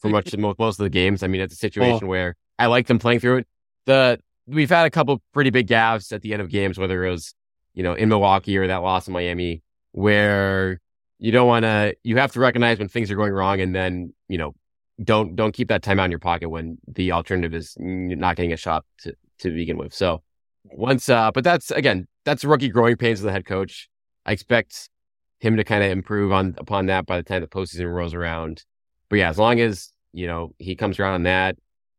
for 0.00 0.08
much 0.08 0.36
most 0.36 0.78
of 0.78 0.84
the 0.84 0.90
games. 0.90 1.22
I 1.22 1.26
mean, 1.26 1.40
it's 1.40 1.54
a 1.54 1.58
situation 1.58 2.06
where 2.06 2.36
I 2.58 2.66
like 2.66 2.86
them 2.86 2.98
playing 2.98 3.20
through 3.20 3.38
it. 3.38 3.46
The 3.86 4.20
we've 4.46 4.70
had 4.70 4.86
a 4.86 4.90
couple 4.90 5.22
pretty 5.32 5.50
big 5.50 5.66
gaffes 5.66 6.12
at 6.12 6.22
the 6.22 6.32
end 6.32 6.42
of 6.42 6.48
games, 6.48 6.78
whether 6.78 7.04
it 7.04 7.10
was 7.10 7.34
you 7.74 7.82
know 7.82 7.94
in 7.94 8.08
Milwaukee 8.08 8.56
or 8.58 8.66
that 8.66 8.78
loss 8.78 9.06
in 9.06 9.12
Miami, 9.12 9.62
where 9.92 10.80
you 11.18 11.32
don't 11.32 11.46
want 11.46 11.64
to. 11.64 11.94
You 12.02 12.16
have 12.16 12.32
to 12.32 12.40
recognize 12.40 12.78
when 12.78 12.88
things 12.88 13.10
are 13.10 13.16
going 13.16 13.32
wrong, 13.32 13.60
and 13.60 13.74
then 13.74 14.12
you 14.28 14.38
know 14.38 14.54
don't 15.02 15.36
don't 15.36 15.52
keep 15.52 15.68
that 15.68 15.82
time 15.82 16.00
out 16.00 16.04
in 16.04 16.10
your 16.10 16.20
pocket 16.20 16.48
when 16.48 16.78
the 16.86 17.12
alternative 17.12 17.54
is 17.54 17.76
not 17.78 18.36
getting 18.36 18.52
a 18.52 18.56
shot 18.56 18.84
to 19.00 19.14
to 19.38 19.50
begin 19.50 19.76
with. 19.78 19.94
So 19.94 20.22
once, 20.64 21.08
uh, 21.08 21.30
but 21.32 21.44
that's 21.44 21.70
again, 21.70 22.06
that's 22.24 22.44
rookie 22.44 22.68
growing 22.68 22.96
pains 22.96 23.20
of 23.20 23.24
the 23.24 23.32
head 23.32 23.46
coach. 23.46 23.88
I 24.26 24.32
expect 24.32 24.88
him 25.38 25.56
to 25.56 25.64
kind 25.64 25.82
of 25.82 25.90
improve 25.90 26.32
on 26.32 26.54
upon 26.58 26.86
that 26.86 27.06
by 27.06 27.16
the 27.16 27.22
time 27.22 27.40
the 27.40 27.48
postseason 27.48 27.92
rolls 27.92 28.14
around. 28.14 28.64
But 29.10 29.18
yeah, 29.18 29.28
as 29.28 29.38
long 29.38 29.60
as 29.60 29.92
you 30.12 30.26
know 30.26 30.54
he 30.58 30.76
comes 30.76 30.98
around 30.98 31.14
on 31.14 31.22
that, 31.24 31.58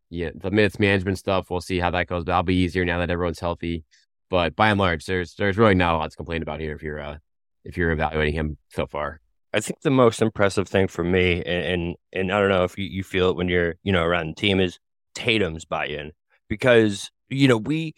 yeah, 0.10 0.32
the 0.34 0.50
minutes 0.50 0.80
management 0.80 1.20
stuff, 1.20 1.50
we'll 1.50 1.62
see 1.62 1.80
how 1.80 1.92
that 1.92 2.08
goes. 2.08 2.24
But 2.24 2.34
I'll 2.34 2.44
be 2.44 2.56
easier 2.56 2.84
now 2.84 2.98
that 3.00 3.12
everyone's 3.12 3.40
healthy. 3.40 3.84
But 4.30 4.56
by 4.56 4.70
and 4.70 4.80
large, 4.80 5.06
there's 5.06 5.36
there's 5.36 5.58
really 5.58 5.76
not 5.76 5.96
a 5.96 5.98
lot 5.98 6.10
to 6.10 6.18
complain 6.18 6.42
about 6.42 6.62
here 6.62 6.74
if 6.74 6.82
you're 6.82 7.00
uh, 7.00 7.18
if 7.64 7.78
you're 7.78 7.92
evaluating 7.92 8.34
him 8.34 8.58
so 8.70 8.88
far. 8.88 9.20
I 9.54 9.60
think 9.60 9.82
the 9.82 9.92
most 9.92 10.22
impressive 10.22 10.68
thing 10.68 10.88
for 10.88 11.04
me, 11.04 11.44
and, 11.44 11.66
and 11.66 11.96
and, 12.14 12.32
I 12.32 12.40
don't 12.40 12.50
know 12.50 12.64
if 12.64 12.78
you, 12.78 12.86
you 12.86 13.04
feel 13.04 13.30
it 13.30 13.36
when 13.36 13.50
you're 13.50 13.76
you 13.84 13.92
know 13.92 14.04
around 14.04 14.30
the 14.30 14.34
team, 14.42 14.60
is 14.60 14.80
Tatum's 15.14 15.66
buy-in 15.66 16.14
because 16.48 17.12
you 17.30 17.50
know 17.50 17.58
we 17.58 17.94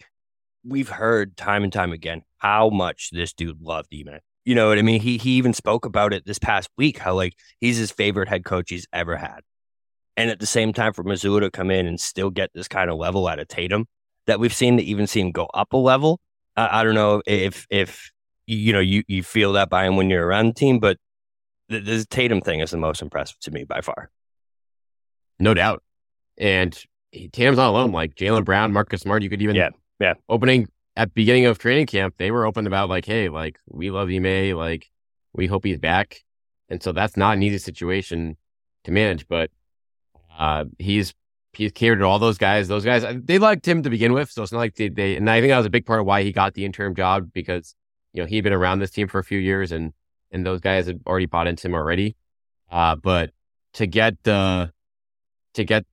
we've 0.64 0.88
heard 0.88 1.36
time 1.36 1.62
and 1.62 1.72
time 1.72 1.92
again 1.92 2.22
how 2.38 2.70
much 2.70 3.10
this 3.12 3.32
dude 3.32 3.60
loved 3.60 3.94
Ime. 3.94 4.18
You 4.44 4.54
know 4.54 4.68
what 4.68 4.78
I 4.78 4.82
mean? 4.82 5.00
He 5.00 5.16
he 5.16 5.32
even 5.32 5.54
spoke 5.54 5.86
about 5.86 6.12
it 6.12 6.26
this 6.26 6.38
past 6.38 6.68
week 6.76 6.98
how 6.98 7.14
like 7.14 7.34
he's 7.60 7.78
his 7.78 7.90
favorite 7.90 8.28
head 8.28 8.44
coach 8.44 8.70
he's 8.70 8.86
ever 8.92 9.16
had, 9.16 9.40
and 10.16 10.30
at 10.30 10.38
the 10.38 10.46
same 10.46 10.72
time 10.72 10.92
for 10.92 11.02
Mazzulla 11.02 11.40
to 11.40 11.50
come 11.50 11.70
in 11.70 11.86
and 11.86 11.98
still 11.98 12.30
get 12.30 12.50
this 12.54 12.68
kind 12.68 12.90
of 12.90 12.98
level 12.98 13.26
out 13.26 13.38
of 13.38 13.48
Tatum 13.48 13.86
that 14.26 14.40
we've 14.40 14.54
seen 14.54 14.76
to 14.76 14.82
even 14.82 15.06
see 15.06 15.20
him 15.20 15.32
go 15.32 15.46
up 15.54 15.72
a 15.72 15.76
level. 15.76 16.20
I, 16.56 16.80
I 16.80 16.84
don't 16.84 16.94
know 16.94 17.22
if 17.26 17.66
if 17.70 18.10
you 18.46 18.72
know 18.72 18.80
you 18.80 19.02
you 19.08 19.22
feel 19.22 19.54
that 19.54 19.70
by 19.70 19.86
him 19.86 19.96
when 19.96 20.10
you're 20.10 20.26
around 20.26 20.48
the 20.48 20.54
team, 20.54 20.78
but 20.78 20.98
the, 21.68 21.80
the 21.80 22.04
Tatum 22.04 22.40
thing 22.40 22.60
is 22.60 22.70
the 22.70 22.76
most 22.76 23.00
impressive 23.00 23.38
to 23.40 23.50
me 23.50 23.64
by 23.64 23.80
far. 23.80 24.10
No 25.38 25.54
doubt. 25.54 25.82
And 26.36 26.78
Tatum's 27.32 27.56
not 27.56 27.70
alone. 27.70 27.92
Like 27.92 28.14
Jaylen 28.14 28.44
Brown, 28.44 28.72
Marcus 28.72 29.00
Smart, 29.00 29.22
you 29.22 29.30
could 29.30 29.42
even 29.42 29.56
yeah 29.56 29.70
yeah 30.00 30.14
opening 30.28 30.68
at 30.96 31.14
beginning 31.14 31.46
of 31.46 31.58
training 31.58 31.86
camp, 31.86 32.14
they 32.18 32.30
were 32.30 32.46
open 32.46 32.66
about 32.66 32.88
like, 32.88 33.04
hey, 33.04 33.28
like 33.28 33.58
we 33.66 33.90
love 33.90 34.08
Ime, 34.08 34.56
like 34.56 34.90
we 35.32 35.46
hope 35.46 35.64
he's 35.64 35.78
back. 35.78 36.22
And 36.68 36.82
so 36.82 36.92
that's 36.92 37.16
not 37.16 37.36
an 37.36 37.42
easy 37.42 37.58
situation 37.58 38.36
to 38.84 38.92
manage, 38.92 39.28
but 39.28 39.50
uh, 40.38 40.64
he's 40.78 41.14
he's 41.52 41.72
catered 41.72 42.00
to 42.00 42.04
all 42.04 42.18
those 42.18 42.38
guys. 42.38 42.68
Those 42.68 42.84
guys 42.84 43.04
they 43.24 43.38
liked 43.38 43.66
him 43.66 43.82
to 43.82 43.90
begin 43.90 44.12
with, 44.12 44.30
so 44.30 44.42
it's 44.42 44.52
not 44.52 44.58
like 44.58 44.76
they, 44.76 44.88
they 44.88 45.16
and 45.16 45.28
I 45.28 45.40
think 45.40 45.50
that 45.50 45.58
was 45.58 45.66
a 45.66 45.70
big 45.70 45.86
part 45.86 46.00
of 46.00 46.06
why 46.06 46.22
he 46.22 46.32
got 46.32 46.54
the 46.54 46.64
interim 46.64 46.94
job 46.94 47.32
because 47.32 47.74
you 48.12 48.22
know 48.22 48.26
he'd 48.26 48.42
been 48.42 48.52
around 48.52 48.78
this 48.78 48.90
team 48.90 49.08
for 49.08 49.18
a 49.18 49.24
few 49.24 49.38
years 49.38 49.72
and 49.72 49.92
and 50.30 50.44
those 50.44 50.60
guys 50.60 50.86
had 50.86 51.00
already 51.06 51.26
bought 51.26 51.46
into 51.46 51.68
him 51.68 51.74
already. 51.74 52.16
Uh, 52.70 52.96
but 52.96 53.30
to 53.74 53.86
get 53.86 54.22
the 54.24 54.72
to 55.54 55.64
get 55.64 55.84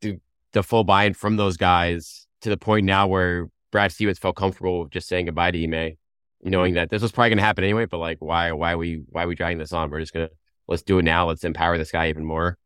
the, 0.00 0.18
the 0.52 0.62
full 0.62 0.84
buy-in 0.84 1.14
from 1.14 1.36
those 1.36 1.56
guys 1.56 2.26
to 2.42 2.50
the 2.50 2.56
point 2.56 2.84
now 2.84 3.06
where 3.06 3.48
Brad 3.72 3.90
Stevens 3.90 4.18
felt 4.18 4.36
comfortable 4.36 4.86
just 4.86 5.08
saying 5.08 5.26
goodbye 5.26 5.50
to 5.50 5.64
Ime, 5.64 5.96
knowing 6.42 6.74
that 6.74 6.90
this 6.90 7.02
was 7.02 7.10
probably 7.10 7.30
going 7.30 7.38
to 7.38 7.44
happen 7.44 7.64
anyway. 7.64 7.86
But 7.86 7.98
like, 7.98 8.18
why 8.20 8.52
why 8.52 8.72
are 8.72 8.78
we 8.78 9.02
why 9.08 9.24
are 9.24 9.28
we 9.28 9.34
dragging 9.34 9.58
this 9.58 9.72
on? 9.72 9.90
We're 9.90 10.00
just 10.00 10.12
gonna 10.12 10.28
let's 10.68 10.82
do 10.82 10.98
it 10.98 11.04
now. 11.04 11.26
Let's 11.26 11.42
empower 11.42 11.78
this 11.78 11.90
guy 11.90 12.08
even 12.10 12.24
more. 12.24 12.56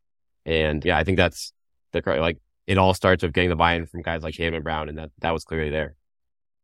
And 0.45 0.85
yeah, 0.85 0.97
I 0.97 1.03
think 1.03 1.17
that's 1.17 1.53
the 1.93 2.01
like 2.05 2.37
it 2.67 2.77
all 2.77 2.93
starts 2.93 3.23
with 3.23 3.33
getting 3.33 3.49
the 3.49 3.55
buy-in 3.55 3.87
from 3.87 4.01
guys 4.01 4.21
like 4.21 4.35
Jaylen 4.35 4.63
Brown, 4.63 4.89
and 4.89 4.97
that 4.97 5.09
that 5.19 5.31
was 5.31 5.45
clearly 5.45 5.69
there. 5.69 5.95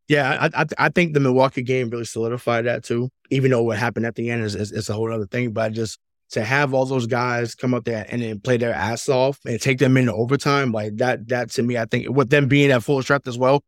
Yeah, 0.09 0.49
I, 0.53 0.61
I, 0.61 0.65
I 0.77 0.89
think 0.89 1.13
the 1.13 1.21
Milwaukee 1.21 1.61
game 1.61 1.89
really 1.89 2.03
solidified 2.03 2.65
that 2.65 2.83
too. 2.83 3.09
Even 3.31 3.51
though 3.51 3.63
what 3.63 3.77
happened 3.77 4.05
at 4.05 4.15
the 4.15 4.29
end 4.29 4.43
is, 4.43 4.53
is, 4.53 4.71
is 4.73 4.89
a 4.89 4.93
whole 4.93 5.11
other 5.11 5.25
thing, 5.25 5.53
but 5.53 5.71
just 5.71 5.97
to 6.31 6.43
have 6.43 6.73
all 6.73 6.85
those 6.85 7.07
guys 7.07 7.55
come 7.55 7.73
up 7.73 7.85
there 7.85 8.05
and 8.09 8.21
then 8.21 8.39
play 8.39 8.57
their 8.57 8.73
ass 8.73 9.07
off 9.07 9.39
and 9.45 9.61
take 9.61 9.77
them 9.79 9.95
into 9.95 10.13
overtime, 10.13 10.71
like 10.73 10.97
that, 10.97 11.27
that 11.29 11.51
to 11.51 11.63
me, 11.63 11.77
I 11.77 11.85
think 11.85 12.09
with 12.09 12.29
them 12.29 12.47
being 12.47 12.69
at 12.71 12.83
full 12.83 13.01
strength 13.01 13.27
as 13.27 13.37
well. 13.37 13.63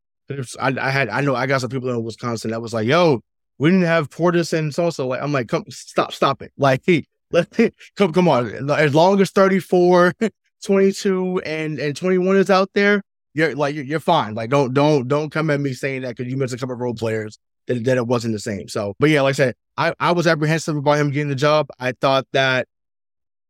I, 0.59 0.73
I 0.79 0.89
had, 0.89 1.09
I 1.09 1.21
know 1.21 1.35
I 1.35 1.45
got 1.45 1.61
some 1.61 1.69
people 1.69 1.89
in 1.89 2.03
Wisconsin 2.03 2.51
that 2.51 2.61
was 2.61 2.73
like, 2.73 2.87
"Yo, 2.87 3.21
we 3.57 3.69
didn't 3.69 3.85
have 3.85 4.09
Portis 4.09 4.53
and 4.53 4.73
Sosa." 4.73 5.03
Like, 5.03 5.21
I'm 5.21 5.31
like, 5.31 5.47
"Come, 5.47 5.65
stop, 5.69 6.13
stop 6.13 6.41
it!" 6.41 6.51
Like, 6.57 6.81
hey, 6.85 7.05
let 7.31 7.49
come, 7.95 8.13
come 8.13 8.27
on. 8.27 8.69
As 8.71 8.95
long 8.95 9.21
as 9.21 9.31
34, 9.31 10.13
22, 10.63 11.41
and 11.45 11.79
and 11.79 11.95
21 11.95 12.37
is 12.37 12.49
out 12.49 12.69
there, 12.73 13.03
you're 13.33 13.55
like 13.55 13.75
you're, 13.75 13.99
fine. 13.99 14.33
Like 14.33 14.49
don't 14.49 14.73
don't 14.73 15.07
don't 15.07 15.29
come 15.29 15.49
at 15.49 15.59
me 15.59 15.73
saying 15.73 16.03
that 16.03 16.15
because 16.15 16.31
you 16.31 16.37
missed 16.37 16.53
a 16.53 16.57
couple 16.57 16.73
of 16.73 16.81
role 16.81 16.95
players 16.95 17.37
that, 17.67 17.83
that 17.83 17.97
it 17.97 18.07
wasn't 18.07 18.33
the 18.33 18.39
same. 18.39 18.67
So, 18.67 18.95
but 18.99 19.09
yeah, 19.09 19.21
like 19.21 19.31
I 19.31 19.33
said, 19.33 19.55
I, 19.77 19.93
I 19.99 20.11
was 20.13 20.27
apprehensive 20.27 20.75
about 20.75 20.97
him 20.97 21.11
getting 21.11 21.29
the 21.29 21.35
job. 21.35 21.67
I 21.79 21.91
thought 21.91 22.27
that, 22.31 22.67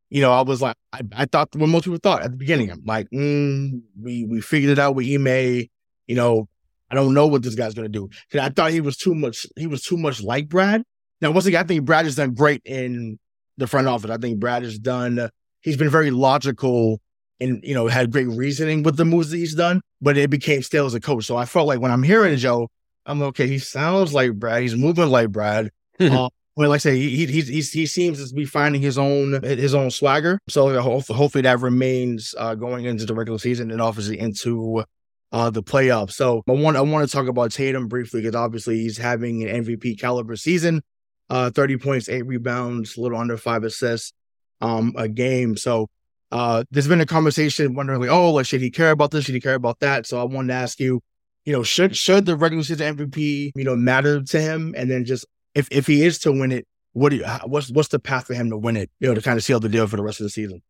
you 0.10 0.22
know, 0.22 0.32
I 0.32 0.42
was 0.42 0.62
like, 0.62 0.76
I, 0.92 1.02
I 1.16 1.26
thought 1.26 1.56
what 1.56 1.70
most 1.70 1.84
people 1.84 2.00
thought 2.02 2.24
at 2.24 2.32
the 2.32 2.38
beginning. 2.38 2.72
I'm 2.72 2.84
like, 2.86 3.10
mm, 3.12 3.82
we 4.02 4.26
we 4.26 4.42
figured 4.42 4.72
it 4.72 4.80
out 4.80 4.96
with 4.96 5.06
Ime. 5.06 5.68
You 6.08 6.16
know, 6.16 6.48
I 6.96 7.02
don't 7.02 7.14
know 7.14 7.28
what 7.28 7.44
this 7.44 7.56
guy's 7.56 7.74
gonna 7.74 7.90
do. 7.90 8.10
I 8.34 8.50
thought 8.50 8.72
he 8.72 8.82
was 8.82 8.98
too 8.98 9.14
much. 9.14 9.46
He 9.58 9.68
was 9.68 9.82
too 9.82 9.98
much 9.98 10.22
like 10.22 10.48
Brad. 10.48 10.84
Now, 11.22 11.32
once 11.32 11.46
again, 11.46 11.64
I 11.64 11.68
think 11.68 11.86
Brad 11.86 12.06
has 12.06 12.16
done 12.16 12.34
great 12.34 12.62
in 12.66 13.20
the 13.58 13.68
front 13.68 13.88
office. 13.88 14.12
I 14.12 14.18
think 14.18 14.40
Brad 14.40 14.64
has 14.64 14.80
done. 14.80 15.30
He's 15.62 15.78
been 15.78 15.90
very 15.90 16.12
logical 16.12 17.02
and 17.40 17.62
you 17.64 17.74
know 17.74 17.88
had 17.88 18.12
great 18.12 18.28
reasoning 18.28 18.84
with 18.84 18.96
the 18.98 19.06
moves 19.06 19.32
that 19.32 19.38
he's 19.38 19.56
done, 19.56 19.82
but 20.02 20.18
it 20.18 20.30
became 20.30 20.62
stale 20.62 20.86
as 20.86 20.94
a 20.94 21.02
coach. 21.02 21.26
So 21.26 21.36
I 21.36 21.46
felt 21.46 21.68
like 21.68 21.80
when 21.80 21.92
I'm 21.92 22.04
hearing 22.04 22.38
Joe, 22.38 22.70
I'm 23.06 23.20
like, 23.20 23.30
okay. 23.30 23.48
He 23.48 23.60
sounds 23.60 24.14
like 24.14 24.34
Brad. 24.34 24.62
He's 24.62 24.76
moving 24.76 25.10
like 25.10 25.32
Brad. 25.32 25.72
uh, 26.00 26.30
well, 26.56 26.70
like 26.70 26.76
I 26.76 26.78
say, 26.78 26.98
he, 26.98 27.26
he 27.26 27.42
he 27.42 27.62
he 27.62 27.86
seems 27.86 28.30
to 28.30 28.34
be 28.34 28.46
finding 28.46 28.82
his 28.82 28.98
own 28.98 29.44
his 29.44 29.74
own 29.76 29.92
swagger. 29.92 30.40
So 30.48 30.80
hopefully 30.80 31.42
that 31.42 31.60
remains 31.60 32.34
uh, 32.38 32.56
going 32.56 32.86
into 32.86 33.06
the 33.06 33.14
regular 33.14 33.40
season 33.40 33.72
and 33.72 33.82
obviously 33.82 34.20
into 34.20 34.84
uh, 35.32 35.50
the 35.50 35.64
playoffs. 35.64 36.14
So 36.14 36.44
I 36.48 36.52
want 36.52 36.78
I 36.78 36.82
want 36.82 37.08
to 37.08 37.16
talk 37.16 37.28
about 37.28 37.52
Tatum 37.52 37.88
briefly 37.88 38.22
because 38.22 38.36
obviously 38.36 38.80
he's 38.80 38.98
having 38.98 39.48
an 39.48 39.64
MVP 39.64 40.00
caliber 40.00 40.36
season. 40.36 40.82
Uh, 41.28 41.50
30 41.50 41.78
points, 41.78 42.08
eight 42.08 42.22
rebounds, 42.28 42.98
a 42.98 43.02
little 43.02 43.18
under 43.18 43.36
five 43.36 43.64
assists 43.64 44.14
um, 44.62 44.94
a 44.96 45.08
game. 45.08 45.58
So 45.58 45.90
uh, 46.32 46.64
there's 46.72 46.88
been 46.88 47.02
a 47.02 47.06
conversation 47.06 47.74
wondering 47.74 48.00
like, 48.00 48.10
oh, 48.10 48.32
like, 48.32 48.46
should 48.46 48.62
he 48.62 48.70
care 48.70 48.92
about 48.92 49.12
this? 49.12 49.26
Should 49.26 49.36
he 49.36 49.42
care 49.42 49.56
about 49.56 49.80
that? 49.80 50.06
So 50.06 50.20
I 50.20 50.24
wanted 50.24 50.50
to 50.50 50.54
ask 50.54 50.80
you, 50.80 51.02
you 51.44 51.54
know, 51.54 51.64
should 51.64 51.96
should 51.96 52.26
the 52.26 52.36
regular 52.36 52.64
season 52.64 52.98
MVP, 52.98 53.52
you 53.56 53.64
know, 53.64 53.76
matter 53.76 54.22
to 54.22 54.42
him? 54.42 54.74
And 54.78 54.90
then 54.90 55.06
just 55.06 55.26
if 55.54 55.68
if 55.72 55.88
he 55.88 56.04
is 56.04 56.20
to 56.20 56.32
win 56.32 56.52
it, 56.52 56.68
what 56.94 57.10
do 57.10 57.18
you 57.18 57.26
what's 57.46 57.70
what's 57.72 57.90
the 57.90 58.00
path 58.00 58.28
for 58.28 58.34
him 58.34 58.50
to 58.50 58.58
win 58.58 58.78
it? 58.78 58.90
You 59.00 59.08
know, 59.08 59.16
to 59.16 59.22
kind 59.22 59.38
of 59.38 59.44
seal 59.44 59.60
the 59.60 59.70
deal 59.70 59.88
for 59.88 59.98
the 59.98 60.04
rest 60.04 60.20
of 60.20 60.26
the 60.26 60.30
season. 60.30 60.62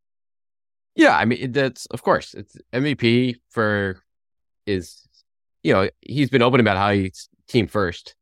Yeah, 0.96 1.16
I 1.16 1.26
mean 1.26 1.52
that's 1.52 1.86
of 1.88 2.04
course 2.04 2.34
it's 2.34 2.58
MVP 2.74 3.36
for 3.50 4.02
is 4.66 5.08
you 5.64 5.74
know 5.74 5.90
he's 6.02 6.30
been 6.30 6.42
open 6.42 6.60
about 6.60 6.78
how 6.78 6.92
he's 6.92 7.30
team 7.48 7.68
first, 7.68 8.16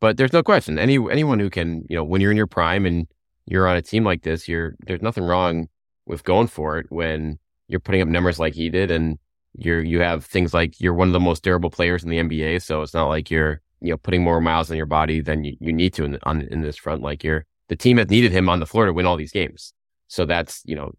but 0.00 0.16
there's 0.16 0.32
no 0.32 0.42
question 0.42 0.78
any 0.78 0.96
anyone 1.10 1.38
who 1.38 1.50
can 1.50 1.84
you 1.88 1.96
know 1.96 2.04
when 2.04 2.20
you're 2.20 2.30
in 2.30 2.36
your 2.36 2.46
prime 2.46 2.86
and 2.86 3.06
you're 3.46 3.66
on 3.66 3.76
a 3.76 3.82
team 3.82 4.04
like 4.04 4.22
this, 4.22 4.48
you're 4.48 4.76
there's 4.86 5.02
nothing 5.02 5.24
wrong 5.24 5.68
with 6.06 6.24
going 6.24 6.46
for 6.46 6.78
it 6.78 6.86
when 6.90 7.38
you're 7.68 7.80
putting 7.80 8.00
up 8.00 8.08
numbers 8.08 8.38
like 8.38 8.54
he 8.54 8.68
did 8.70 8.90
and 8.90 9.18
you're 9.54 9.82
you 9.82 10.00
have 10.00 10.24
things 10.24 10.54
like 10.54 10.80
you're 10.80 10.94
one 10.94 11.08
of 11.08 11.12
the 11.12 11.20
most 11.20 11.42
durable 11.42 11.70
players 11.70 12.04
in 12.04 12.10
the 12.10 12.18
NBA. 12.18 12.62
So 12.62 12.82
it's 12.82 12.94
not 12.94 13.08
like 13.08 13.30
you're 13.30 13.60
you 13.80 13.90
know 13.90 13.96
putting 13.96 14.22
more 14.22 14.40
miles 14.40 14.70
on 14.70 14.76
your 14.76 14.86
body 14.86 15.20
than 15.20 15.44
you, 15.44 15.56
you 15.60 15.72
need 15.72 15.94
to 15.94 16.04
in, 16.04 16.18
on 16.22 16.42
in 16.42 16.60
this 16.62 16.76
front. 16.76 17.02
Like 17.02 17.24
you're 17.24 17.46
the 17.68 17.76
team 17.76 17.98
has 17.98 18.08
needed 18.08 18.32
him 18.32 18.48
on 18.48 18.60
the 18.60 18.66
floor 18.66 18.86
to 18.86 18.92
win 18.92 19.06
all 19.06 19.16
these 19.16 19.32
games. 19.32 19.72
So 20.08 20.24
that's 20.24 20.62
you 20.64 20.76
know 20.76 20.92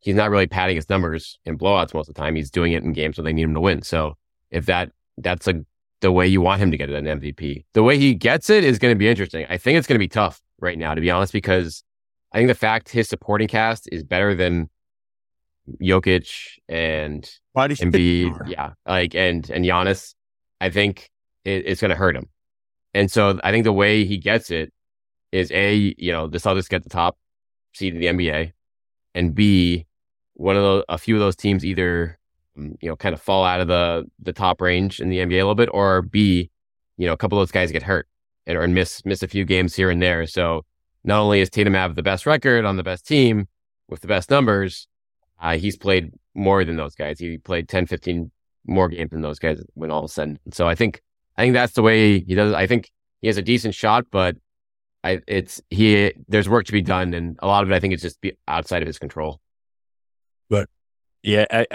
he's 0.00 0.14
not 0.14 0.30
really 0.30 0.46
padding 0.46 0.76
his 0.76 0.88
numbers 0.88 1.38
in 1.44 1.58
blowouts 1.58 1.94
most 1.94 2.08
of 2.08 2.14
the 2.14 2.20
time. 2.20 2.36
He's 2.36 2.50
doing 2.50 2.72
it 2.72 2.82
in 2.82 2.92
games 2.92 3.18
where 3.18 3.24
they 3.24 3.32
need 3.32 3.42
him 3.42 3.54
to 3.54 3.60
win. 3.60 3.82
So 3.82 4.16
if 4.50 4.66
that 4.66 4.92
that's 5.18 5.46
a 5.46 5.64
the 6.00 6.12
way 6.12 6.26
you 6.26 6.40
want 6.40 6.60
him 6.60 6.70
to 6.70 6.76
get 6.76 6.90
an 6.90 7.04
MVP, 7.04 7.64
the 7.72 7.82
way 7.82 7.98
he 7.98 8.14
gets 8.14 8.50
it 8.50 8.64
is 8.64 8.78
going 8.78 8.92
to 8.92 8.98
be 8.98 9.08
interesting. 9.08 9.46
I 9.48 9.56
think 9.56 9.78
it's 9.78 9.86
going 9.86 9.96
to 9.96 9.98
be 9.98 10.08
tough 10.08 10.40
right 10.60 10.78
now, 10.78 10.94
to 10.94 11.00
be 11.00 11.10
honest, 11.10 11.32
because 11.32 11.82
I 12.32 12.38
think 12.38 12.48
the 12.48 12.54
fact 12.54 12.90
his 12.90 13.08
supporting 13.08 13.48
cast 13.48 13.88
is 13.90 14.04
better 14.04 14.34
than 14.34 14.68
Jokic 15.82 16.58
and 16.68 17.28
Embiid, 17.80 18.48
yeah, 18.48 18.72
like 18.86 19.14
and 19.14 19.48
and 19.50 19.64
Giannis, 19.64 20.14
I 20.60 20.70
think 20.70 21.10
it, 21.44 21.64
it's 21.66 21.80
going 21.80 21.90
to 21.90 21.96
hurt 21.96 22.16
him. 22.16 22.28
And 22.94 23.10
so 23.10 23.40
I 23.42 23.50
think 23.50 23.64
the 23.64 23.72
way 23.72 24.04
he 24.04 24.18
gets 24.18 24.50
it 24.50 24.72
is 25.32 25.50
a 25.52 25.94
you 25.98 26.12
know 26.12 26.26
the 26.26 26.38
Celtics 26.38 26.68
get 26.68 26.82
the 26.82 26.90
top 26.90 27.18
seed 27.74 27.94
in 27.94 28.00
the 28.00 28.06
NBA, 28.06 28.52
and 29.14 29.34
B 29.34 29.86
one 30.34 30.56
of 30.56 30.62
the 30.62 30.84
a 30.88 30.98
few 30.98 31.14
of 31.14 31.20
those 31.20 31.36
teams 31.36 31.64
either 31.64 32.15
you 32.56 32.88
know, 32.88 32.96
kind 32.96 33.14
of 33.14 33.20
fall 33.20 33.44
out 33.44 33.60
of 33.60 33.68
the 33.68 34.04
the 34.20 34.32
top 34.32 34.60
range 34.60 35.00
in 35.00 35.08
the 35.08 35.18
NBA 35.18 35.34
a 35.34 35.36
little 35.36 35.54
bit, 35.54 35.68
or 35.72 36.02
B, 36.02 36.50
you 36.96 37.06
know, 37.06 37.12
a 37.12 37.16
couple 37.16 37.38
of 37.38 37.42
those 37.42 37.52
guys 37.52 37.72
get 37.72 37.82
hurt 37.82 38.08
and 38.46 38.56
or 38.56 38.66
miss 38.68 39.04
miss 39.04 39.22
a 39.22 39.28
few 39.28 39.44
games 39.44 39.74
here 39.74 39.90
and 39.90 40.00
there. 40.02 40.26
So 40.26 40.64
not 41.04 41.20
only 41.20 41.40
is 41.40 41.50
Tatum 41.50 41.74
have 41.74 41.94
the 41.94 42.02
best 42.02 42.26
record 42.26 42.64
on 42.64 42.76
the 42.76 42.82
best 42.82 43.06
team 43.06 43.48
with 43.88 44.00
the 44.00 44.08
best 44.08 44.30
numbers, 44.30 44.88
uh, 45.40 45.56
he's 45.56 45.76
played 45.76 46.12
more 46.34 46.64
than 46.64 46.76
those 46.76 46.94
guys. 46.94 47.18
He 47.18 47.38
played 47.38 47.68
10, 47.68 47.86
15 47.86 48.30
more 48.66 48.88
games 48.88 49.10
than 49.10 49.22
those 49.22 49.38
guys 49.38 49.62
when 49.74 49.90
all 49.90 50.00
of 50.00 50.04
a 50.04 50.08
sudden. 50.08 50.38
So 50.52 50.66
I 50.66 50.74
think 50.74 51.02
I 51.36 51.42
think 51.42 51.54
that's 51.54 51.74
the 51.74 51.82
way 51.82 52.20
he 52.20 52.34
does. 52.34 52.52
I 52.52 52.66
think 52.66 52.90
he 53.20 53.28
has 53.28 53.36
a 53.36 53.42
decent 53.42 53.74
shot, 53.74 54.06
but 54.10 54.36
I 55.04 55.20
it's 55.26 55.60
he 55.70 56.12
there's 56.28 56.48
work 56.48 56.66
to 56.66 56.72
be 56.72 56.82
done, 56.82 57.14
and 57.14 57.38
a 57.40 57.46
lot 57.46 57.62
of 57.62 57.70
it 57.70 57.74
I 57.74 57.80
think 57.80 57.94
is 57.94 58.02
just 58.02 58.18
outside 58.48 58.82
of 58.82 58.86
his 58.86 58.98
control. 58.98 59.40
But 60.48 60.68
yeah, 61.22 61.46
I, 61.50 61.66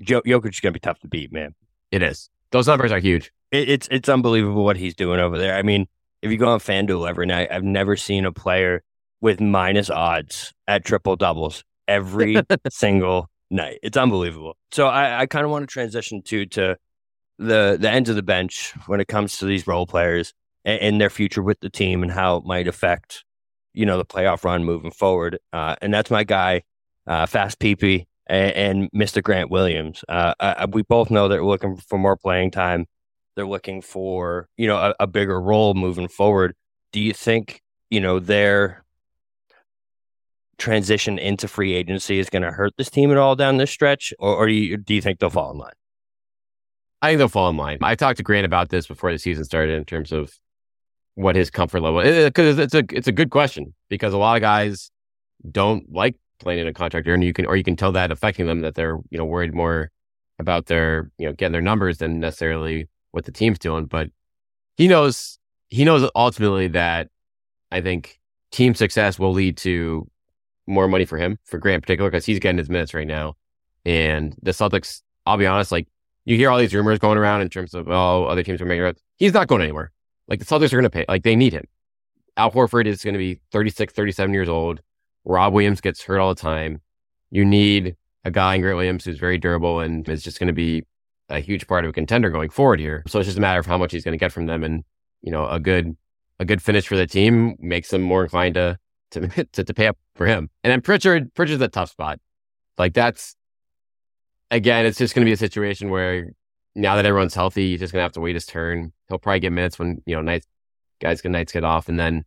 I, 0.00 0.04
Jokic 0.04 0.50
is 0.50 0.60
going 0.60 0.72
to 0.72 0.78
be 0.78 0.80
tough 0.80 0.98
to 1.00 1.08
beat, 1.08 1.32
man. 1.32 1.54
It 1.90 2.02
is. 2.02 2.28
Those 2.50 2.66
numbers 2.66 2.92
are 2.92 2.98
huge. 2.98 3.32
It, 3.50 3.68
it's 3.68 3.88
it's 3.90 4.08
unbelievable 4.08 4.64
what 4.64 4.76
he's 4.76 4.94
doing 4.94 5.20
over 5.20 5.38
there. 5.38 5.56
I 5.56 5.62
mean, 5.62 5.86
if 6.22 6.30
you 6.30 6.38
go 6.38 6.48
on 6.48 6.58
FanDuel 6.58 7.08
every 7.08 7.26
night, 7.26 7.48
I've 7.50 7.64
never 7.64 7.96
seen 7.96 8.24
a 8.24 8.32
player 8.32 8.82
with 9.20 9.40
minus 9.40 9.90
odds 9.90 10.52
at 10.68 10.84
triple 10.84 11.16
doubles 11.16 11.64
every 11.88 12.36
single 12.70 13.30
night. 13.50 13.78
It's 13.82 13.96
unbelievable. 13.96 14.56
So 14.72 14.88
I, 14.88 15.20
I 15.20 15.26
kind 15.26 15.44
of 15.44 15.50
want 15.50 15.62
to 15.62 15.72
transition 15.72 16.22
to 16.22 16.46
to 16.46 16.76
the 17.38 17.76
the 17.80 17.90
ends 17.90 18.08
of 18.08 18.16
the 18.16 18.22
bench 18.22 18.74
when 18.86 19.00
it 19.00 19.08
comes 19.08 19.38
to 19.38 19.44
these 19.46 19.66
role 19.66 19.86
players 19.86 20.32
and, 20.64 20.80
and 20.80 21.00
their 21.00 21.10
future 21.10 21.42
with 21.42 21.60
the 21.60 21.70
team 21.70 22.02
and 22.02 22.10
how 22.12 22.36
it 22.36 22.44
might 22.44 22.68
affect 22.68 23.24
you 23.72 23.86
know 23.86 23.98
the 23.98 24.04
playoff 24.04 24.44
run 24.44 24.64
moving 24.64 24.90
forward. 24.90 25.38
Uh, 25.52 25.76
and 25.80 25.92
that's 25.92 26.10
my 26.10 26.24
guy, 26.24 26.62
uh, 27.06 27.26
Fast 27.26 27.58
Peepee 27.58 28.06
and, 28.26 28.52
and, 28.52 28.90
Mr. 28.92 29.22
Grant 29.22 29.50
Williams. 29.50 30.04
Uh, 30.08 30.34
I, 30.40 30.66
we 30.66 30.82
both 30.82 31.10
know 31.10 31.28
they're 31.28 31.44
looking 31.44 31.76
for 31.76 31.98
more 31.98 32.16
playing 32.16 32.50
time. 32.50 32.86
They're 33.34 33.46
looking 33.46 33.82
for 33.82 34.48
you 34.56 34.66
know 34.66 34.76
a, 34.76 34.94
a 35.00 35.06
bigger 35.06 35.40
role 35.40 35.74
moving 35.74 36.08
forward. 36.08 36.54
Do 36.92 37.00
you 37.00 37.12
think 37.12 37.62
you 37.90 38.00
know 38.00 38.18
their 38.18 38.84
transition 40.58 41.18
into 41.18 41.48
free 41.48 41.74
agency 41.74 42.18
is 42.18 42.30
going 42.30 42.42
to 42.42 42.50
hurt 42.50 42.72
this 42.78 42.90
team 42.90 43.10
at 43.10 43.18
all 43.18 43.36
down 43.36 43.58
this 43.58 43.70
stretch, 43.70 44.12
or, 44.18 44.34
or 44.34 44.46
do, 44.46 44.54
you, 44.54 44.76
do 44.76 44.94
you 44.94 45.02
think 45.02 45.18
they'll 45.18 45.30
fall 45.30 45.50
in 45.50 45.58
line? 45.58 45.72
I 47.02 47.10
think 47.10 47.18
they'll 47.18 47.28
fall 47.28 47.50
in 47.50 47.56
line. 47.56 47.78
I 47.82 47.94
talked 47.94 48.16
to 48.18 48.22
Grant 48.22 48.46
about 48.46 48.70
this 48.70 48.86
before 48.86 49.12
the 49.12 49.18
season 49.18 49.44
started 49.44 49.76
in 49.76 49.84
terms 49.84 50.12
of 50.12 50.32
what 51.14 51.36
his 51.36 51.50
comfort 51.50 51.80
level 51.80 52.02
because 52.02 52.58
it's 52.58 52.74
a 52.74 52.84
it's 52.90 53.08
a 53.08 53.12
good 53.12 53.30
question 53.30 53.74
because 53.88 54.12
a 54.12 54.18
lot 54.18 54.36
of 54.36 54.42
guys 54.42 54.90
don't 55.50 55.90
like 55.90 56.14
playing 56.38 56.60
in 56.60 56.66
a 56.66 56.72
contract 56.72 57.06
year, 57.06 57.14
and 57.14 57.24
you 57.24 57.32
can 57.32 57.46
or 57.46 57.56
you 57.56 57.64
can 57.64 57.76
tell 57.76 57.92
that 57.92 58.10
affecting 58.10 58.46
them 58.46 58.60
that 58.60 58.74
they're 58.74 58.98
you 59.10 59.18
know 59.18 59.24
worried 59.24 59.54
more 59.54 59.90
about 60.38 60.66
their 60.66 61.10
you 61.18 61.26
know 61.26 61.32
getting 61.32 61.52
their 61.52 61.62
numbers 61.62 61.98
than 61.98 62.20
necessarily 62.20 62.88
what 63.12 63.24
the 63.24 63.32
team's 63.32 63.58
doing. 63.58 63.86
But 63.86 64.10
he 64.76 64.88
knows 64.88 65.38
he 65.68 65.84
knows 65.84 66.08
ultimately 66.14 66.68
that 66.68 67.08
I 67.70 67.80
think 67.80 68.20
team 68.50 68.74
success 68.74 69.18
will 69.18 69.32
lead 69.32 69.56
to 69.58 70.08
more 70.66 70.88
money 70.88 71.04
for 71.04 71.18
him, 71.18 71.38
for 71.44 71.58
Grant 71.58 71.76
in 71.76 71.80
particular, 71.82 72.10
because 72.10 72.26
he's 72.26 72.38
getting 72.38 72.58
his 72.58 72.70
minutes 72.70 72.94
right 72.94 73.06
now. 73.06 73.34
And 73.84 74.34
the 74.42 74.50
Celtics, 74.50 75.02
I'll 75.24 75.36
be 75.36 75.46
honest, 75.46 75.70
like 75.72 75.88
you 76.24 76.36
hear 76.36 76.50
all 76.50 76.58
these 76.58 76.74
rumors 76.74 76.98
going 76.98 77.18
around 77.18 77.42
in 77.42 77.48
terms 77.48 77.72
of, 77.74 77.88
oh, 77.88 78.24
other 78.24 78.42
teams 78.42 78.60
are 78.60 78.66
making 78.66 78.84
it. 78.84 79.00
He's 79.16 79.32
not 79.32 79.46
going 79.46 79.62
anywhere. 79.62 79.92
Like 80.28 80.40
the 80.40 80.44
Celtics 80.44 80.72
are 80.72 80.76
going 80.76 80.82
to 80.84 80.90
pay, 80.90 81.04
like 81.08 81.22
they 81.22 81.36
need 81.36 81.52
him. 81.52 81.66
Al 82.36 82.50
Horford 82.50 82.86
is 82.86 83.02
going 83.02 83.14
to 83.14 83.18
be 83.18 83.40
36, 83.52 83.94
37 83.94 84.34
years 84.34 84.48
old. 84.48 84.80
Rob 85.26 85.52
Williams 85.52 85.80
gets 85.80 86.02
hurt 86.02 86.20
all 86.20 86.34
the 86.34 86.40
time. 86.40 86.80
You 87.30 87.44
need 87.44 87.96
a 88.24 88.30
guy 88.30 88.54
in 88.54 88.62
Grant 88.62 88.76
Williams 88.76 89.04
who's 89.04 89.18
very 89.18 89.38
durable 89.38 89.80
and 89.80 90.08
is 90.08 90.22
just 90.22 90.38
going 90.38 90.46
to 90.46 90.52
be 90.52 90.84
a 91.28 91.40
huge 91.40 91.66
part 91.66 91.84
of 91.84 91.90
a 91.90 91.92
contender 91.92 92.30
going 92.30 92.48
forward 92.48 92.80
here. 92.80 93.02
So 93.08 93.18
it's 93.18 93.26
just 93.26 93.38
a 93.38 93.40
matter 93.40 93.60
of 93.60 93.66
how 93.66 93.76
much 93.76 93.92
he's 93.92 94.04
going 94.04 94.16
to 94.16 94.22
get 94.22 94.32
from 94.32 94.46
them. 94.46 94.62
And, 94.62 94.84
you 95.22 95.32
know, 95.32 95.46
a 95.48 95.58
good, 95.58 95.96
a 96.38 96.44
good 96.44 96.62
finish 96.62 96.86
for 96.86 96.96
the 96.96 97.06
team 97.06 97.56
makes 97.58 97.90
them 97.90 98.02
more 98.02 98.22
inclined 98.22 98.54
to 98.54 98.78
to, 99.12 99.28
to, 99.52 99.64
to 99.64 99.74
pay 99.74 99.86
up 99.86 99.98
for 100.14 100.26
him. 100.26 100.48
And 100.62 100.70
then 100.70 100.80
Pritchard, 100.80 101.34
Pritchard's 101.34 101.62
a 101.62 101.68
tough 101.68 101.90
spot. 101.90 102.20
Like 102.78 102.94
that's, 102.94 103.34
again, 104.50 104.86
it's 104.86 104.98
just 104.98 105.14
going 105.14 105.24
to 105.24 105.28
be 105.28 105.32
a 105.32 105.36
situation 105.36 105.90
where 105.90 106.32
now 106.74 106.96
that 106.96 107.06
everyone's 107.06 107.34
healthy, 107.34 107.70
he's 107.70 107.80
just 107.80 107.92
going 107.92 108.00
to 108.00 108.04
have 108.04 108.12
to 108.12 108.20
wait 108.20 108.36
his 108.36 108.46
turn. 108.46 108.92
He'll 109.08 109.18
probably 109.18 109.40
get 109.40 109.52
minutes 109.52 109.78
when, 109.78 110.02
you 110.06 110.14
know, 110.14 110.22
nights, 110.22 110.46
guys 111.00 111.20
get 111.20 111.32
nights 111.32 111.52
get 111.52 111.64
off. 111.64 111.88
And 111.88 111.98
then 111.98 112.24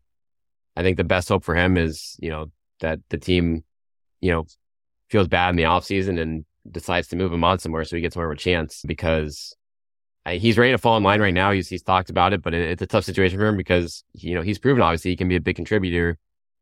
I 0.76 0.82
think 0.82 0.98
the 0.98 1.04
best 1.04 1.30
hope 1.30 1.44
for 1.44 1.56
him 1.56 1.78
is, 1.78 2.18
you 2.20 2.30
know, 2.30 2.48
that 2.80 3.00
the 3.10 3.18
team, 3.18 3.64
you 4.22 4.32
know, 4.32 4.46
feels 5.10 5.28
bad 5.28 5.50
in 5.50 5.56
the 5.56 5.64
offseason 5.64 6.20
and 6.20 6.46
decides 6.70 7.08
to 7.08 7.16
move 7.16 7.34
him 7.34 7.44
on 7.44 7.60
somewhere 7.60 7.84
so 7.84 7.96
he 7.96 8.02
gets 8.02 8.16
more 8.16 8.26
of 8.26 8.32
a 8.32 8.40
chance 8.40 8.84
because 8.86 9.56
uh, 10.26 10.32
he's 10.32 10.58
ready 10.58 10.72
to 10.72 10.78
fall 10.78 10.98
in 10.98 11.04
line 11.04 11.22
right 11.22 11.34
now. 11.34 11.52
He's, 11.52 11.68
he's 11.68 11.82
talked 11.82 12.10
about 12.10 12.34
it, 12.34 12.42
but 12.42 12.54
it, 12.54 12.70
it's 12.72 12.82
a 12.82 12.88
tough 12.88 13.06
situation 13.06 13.40
for 13.40 13.48
him 13.48 13.58
because, 13.58 14.04
you 14.14 14.36
know, 14.36 14.42
he's 14.42 14.60
proven 14.60 14.82
obviously 14.82 15.12
he 15.12 15.18
can 15.18 15.28
be 15.28 15.36
a 15.36 15.42
big 15.42 15.56
contributor 15.56 16.18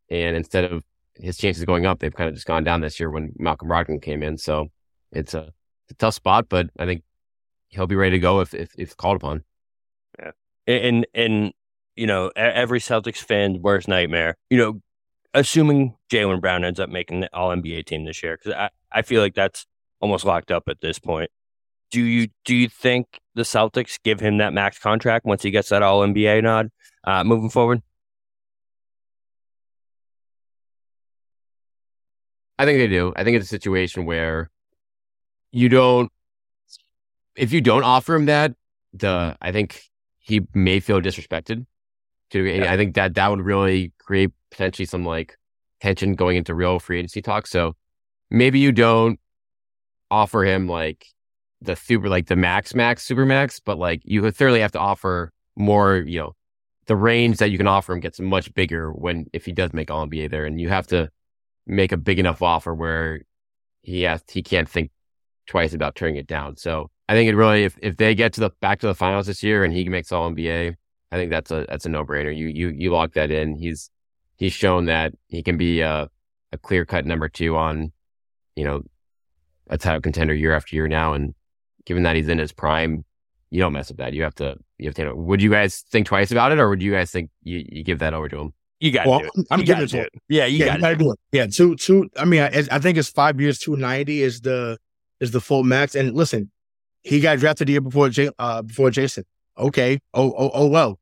and 0.10 0.38
instead 0.38 0.66
of 0.66 0.84
his 1.16 1.38
chances 1.38 1.66
going 1.66 1.86
up, 1.86 2.00
they've 2.00 2.14
kind 2.14 2.30
of 2.30 2.36
just 2.36 2.48
gone 2.48 2.64
down 2.64 2.82
this 2.82 3.00
year 3.00 3.10
when 3.10 3.34
Malcolm 3.38 3.68
Brogdon 3.68 4.02
came 4.02 4.24
in. 4.24 4.38
So 4.38 4.68
it's 5.12 5.34
a, 5.34 5.50
it's 5.86 5.92
a 5.92 5.96
tough 5.96 6.14
spot, 6.14 6.48
but 6.48 6.70
I 6.80 6.86
think 6.86 7.04
he'll 7.70 7.88
be 7.88 7.96
ready 7.96 8.12
to 8.12 8.20
go 8.20 8.40
if, 8.40 8.54
if, 8.54 8.72
if 8.78 8.96
called 8.96 9.18
upon. 9.18 9.44
Yeah. 10.20 10.32
And, 10.68 11.08
and, 11.14 11.54
you 11.96 12.08
know, 12.08 12.32
every 12.36 12.80
Celtics 12.80 13.18
fan's 13.18 13.58
worst 13.58 13.88
nightmare, 13.88 14.38
you 14.50 14.58
know, 14.58 14.82
assuming 15.38 15.96
Jaylen 16.12 16.42
Brown 16.42 16.66
ends 16.66 16.80
up 16.80 16.90
making 16.90 17.22
the 17.22 17.30
all 17.34 17.56
NBA 17.56 17.86
team 17.86 18.06
this 18.06 18.24
year, 18.24 18.38
because 18.38 18.54
I, 18.54 18.70
I 18.92 19.02
feel 19.04 19.22
like 19.22 19.36
that's 19.36 19.66
almost 20.00 20.26
locked 20.26 20.52
up 20.52 20.64
at 20.68 20.82
this 20.82 21.00
point. 21.00 21.30
Do 21.92 22.02
you 22.02 22.28
do 22.44 22.56
you 22.56 22.68
think 22.68 23.20
the 23.36 23.44
Celtics 23.44 24.00
give 24.04 24.20
him 24.20 24.38
that 24.40 24.52
max 24.52 24.78
contract 24.80 25.26
once 25.26 25.44
he 25.44 25.52
gets 25.52 25.70
that 25.70 25.84
all 25.84 26.02
NBA 26.02 26.44
nod 26.44 26.70
uh, 27.04 27.24
moving 27.24 27.50
forward? 27.50 27.82
I 32.60 32.66
think 32.66 32.80
they 32.80 32.88
do. 32.88 33.14
I 33.16 33.24
think 33.24 33.38
it's 33.38 33.46
a 33.46 33.50
situation 33.50 34.06
where 34.06 34.50
you 35.52 35.70
don't, 35.70 36.12
if 37.36 37.54
you 37.54 37.62
don't 37.62 37.84
offer 37.84 38.16
him 38.16 38.26
that, 38.26 38.54
the 38.94 39.38
I 39.40 39.52
think 39.52 39.84
he 40.18 40.42
may 40.54 40.80
feel 40.80 41.00
disrespected. 41.00 41.66
To 42.32 42.44
yeah. 42.44 42.74
I 42.74 42.76
think 42.76 42.96
that 42.96 43.14
that 43.14 43.30
would 43.30 43.42
really 43.42 43.94
create 44.00 44.32
potentially 44.52 44.86
some 44.86 45.06
like 45.06 45.38
tension 45.82 46.16
going 46.16 46.38
into 46.38 46.56
real 46.56 46.80
free 46.80 47.00
agency 47.00 47.22
talk. 47.22 47.48
So 47.48 47.76
maybe 48.30 48.60
you 48.60 48.72
don't 48.72 49.20
offer 50.10 50.44
him 50.44 50.68
like 50.68 51.06
the 51.62 51.76
super 51.76 52.10
like 52.10 52.28
the 52.28 52.36
max 52.36 52.76
max 52.76 53.04
super 53.04 53.26
max, 53.26 53.60
but 53.60 53.78
like 53.78 54.02
you 54.04 54.30
thoroughly 54.32 54.62
have 54.62 54.72
to 54.74 54.80
offer 54.80 55.32
more. 55.56 55.98
You 55.98 56.20
know, 56.20 56.36
the 56.86 56.96
range 56.96 57.38
that 57.38 57.50
you 57.52 57.58
can 57.58 57.68
offer 57.68 57.94
him 57.94 58.00
gets 58.00 58.20
much 58.20 58.54
bigger 58.54 58.92
when 58.92 59.28
if 59.34 59.46
he 59.46 59.52
does 59.52 59.74
make 59.74 59.92
all 59.92 60.08
NBA 60.08 60.30
there, 60.30 60.46
and 60.46 60.60
you 60.60 60.70
have 60.70 60.88
to 60.88 61.10
make 61.66 61.92
a 61.92 61.98
big 61.98 62.20
enough 62.20 62.42
offer 62.42 62.74
where 62.74 63.22
he 63.82 64.04
has 64.04 64.24
he 64.30 64.44
can't 64.44 64.70
think 64.70 64.92
twice 65.48 65.74
about 65.74 65.96
turning 65.96 66.18
it 66.18 66.28
down. 66.28 66.58
So 66.58 66.90
I 67.10 67.14
think 67.14 67.30
it 67.30 67.36
really 67.36 67.64
if 67.64 67.78
if 67.82 67.98
they 67.98 68.16
get 68.16 68.34
to 68.34 68.42
the 68.42 68.52
back 68.62 68.80
to 68.82 68.88
the 68.88 68.96
finals 68.96 69.28
this 69.28 69.44
year 69.44 69.64
and 69.64 69.74
he 69.74 69.88
makes 69.90 70.12
all 70.12 70.30
NBA, 70.30 70.76
I 71.12 71.16
think 71.16 71.32
that's 71.32 71.52
a 71.52 71.66
that's 71.68 71.86
a 71.86 71.90
no 71.90 72.06
brainer. 72.06 72.36
You 72.36 72.48
you 72.48 72.70
you 72.70 72.92
lock 72.92 73.14
that 73.14 73.32
in. 73.32 73.56
He's 73.56 73.90
he's 74.38 74.54
shown 74.54 74.86
that 74.86 75.14
he 75.28 75.44
can 75.44 75.58
be 75.58 75.82
a, 75.82 76.10
a 76.52 76.58
clear 76.58 76.86
cut 76.86 77.06
number 77.06 77.28
two 77.28 77.56
on, 77.56 77.92
you 78.56 78.64
know, 78.64 78.84
a 79.70 79.78
title 79.78 80.02
contender 80.02 80.34
year 80.34 80.54
after 80.56 80.76
year 80.76 80.88
now. 80.88 81.14
And 81.14 81.36
given 81.86 82.04
that 82.04 82.16
he's 82.16 82.30
in 82.30 82.38
his 82.38 82.52
prime, 82.52 83.04
you 83.50 83.60
don't 83.60 83.74
mess 83.74 83.90
with 83.90 83.98
that. 83.98 84.14
You 84.14 84.24
have 84.24 84.36
to 84.36 84.58
you 84.78 84.88
have 84.88 84.96
to. 84.96 85.14
Would 85.14 85.42
you 85.42 85.50
guys 85.50 85.84
think 85.90 86.08
twice 86.08 86.32
about 86.32 86.52
it, 86.52 86.60
or 86.60 86.70
would 86.70 86.82
you 86.82 86.92
guys 86.92 87.12
think 87.12 87.30
you, 87.44 87.66
you 87.68 87.84
give 87.84 88.00
that 88.00 88.14
over 88.14 88.30
to 88.30 88.38
him? 88.38 88.54
You 88.80 88.92
got 88.92 89.08
well, 89.08 89.22
it. 89.22 89.48
I'm 89.50 89.62
giving 89.62 89.84
it 89.84 89.90
to 89.90 90.02
it. 90.02 90.14
Yeah, 90.30 90.46
you 90.46 90.66
yeah, 90.66 90.78
got 90.78 90.90
to 90.90 90.96
do 90.96 91.12
it. 91.12 91.20
Yeah, 91.32 91.48
two, 91.48 91.76
two. 91.76 92.10
I 92.16 92.26
mean, 92.26 92.42
I, 92.42 92.64
I 92.72 92.80
think 92.80 92.98
it's 92.98 93.10
five 93.10 93.40
years. 93.40 93.58
Two 93.58 93.76
ninety 93.76 94.22
is 94.22 94.42
the 94.42 94.78
is 95.20 95.32
the 95.32 95.42
full 95.42 95.64
max. 95.64 95.96
And 95.96 96.14
listen, 96.14 96.52
he 97.02 97.20
got 97.20 97.40
drafted 97.40 97.68
the 97.68 97.72
year 97.72 97.82
before 97.82 98.10
Jay, 98.10 98.30
uh, 98.38 98.62
before 98.62 98.92
Jayson. 98.92 99.24
Okay. 99.58 100.00
Oh, 100.14 100.32
oh, 100.38 100.52
oh, 100.54 100.68
well. 100.68 101.00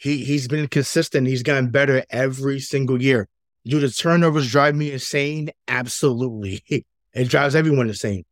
He 0.00 0.24
he's 0.24 0.48
been 0.48 0.66
consistent. 0.68 1.26
He's 1.26 1.42
gotten 1.42 1.70
better 1.70 2.04
every 2.10 2.58
single 2.58 3.00
year. 3.00 3.28
Do 3.66 3.78
the 3.80 3.90
turnovers 3.90 4.50
drive 4.50 4.74
me 4.74 4.92
insane? 4.92 5.50
Absolutely. 5.68 6.62
It 7.12 7.28
drives 7.28 7.56
everyone 7.56 7.88
insane. 7.88 8.24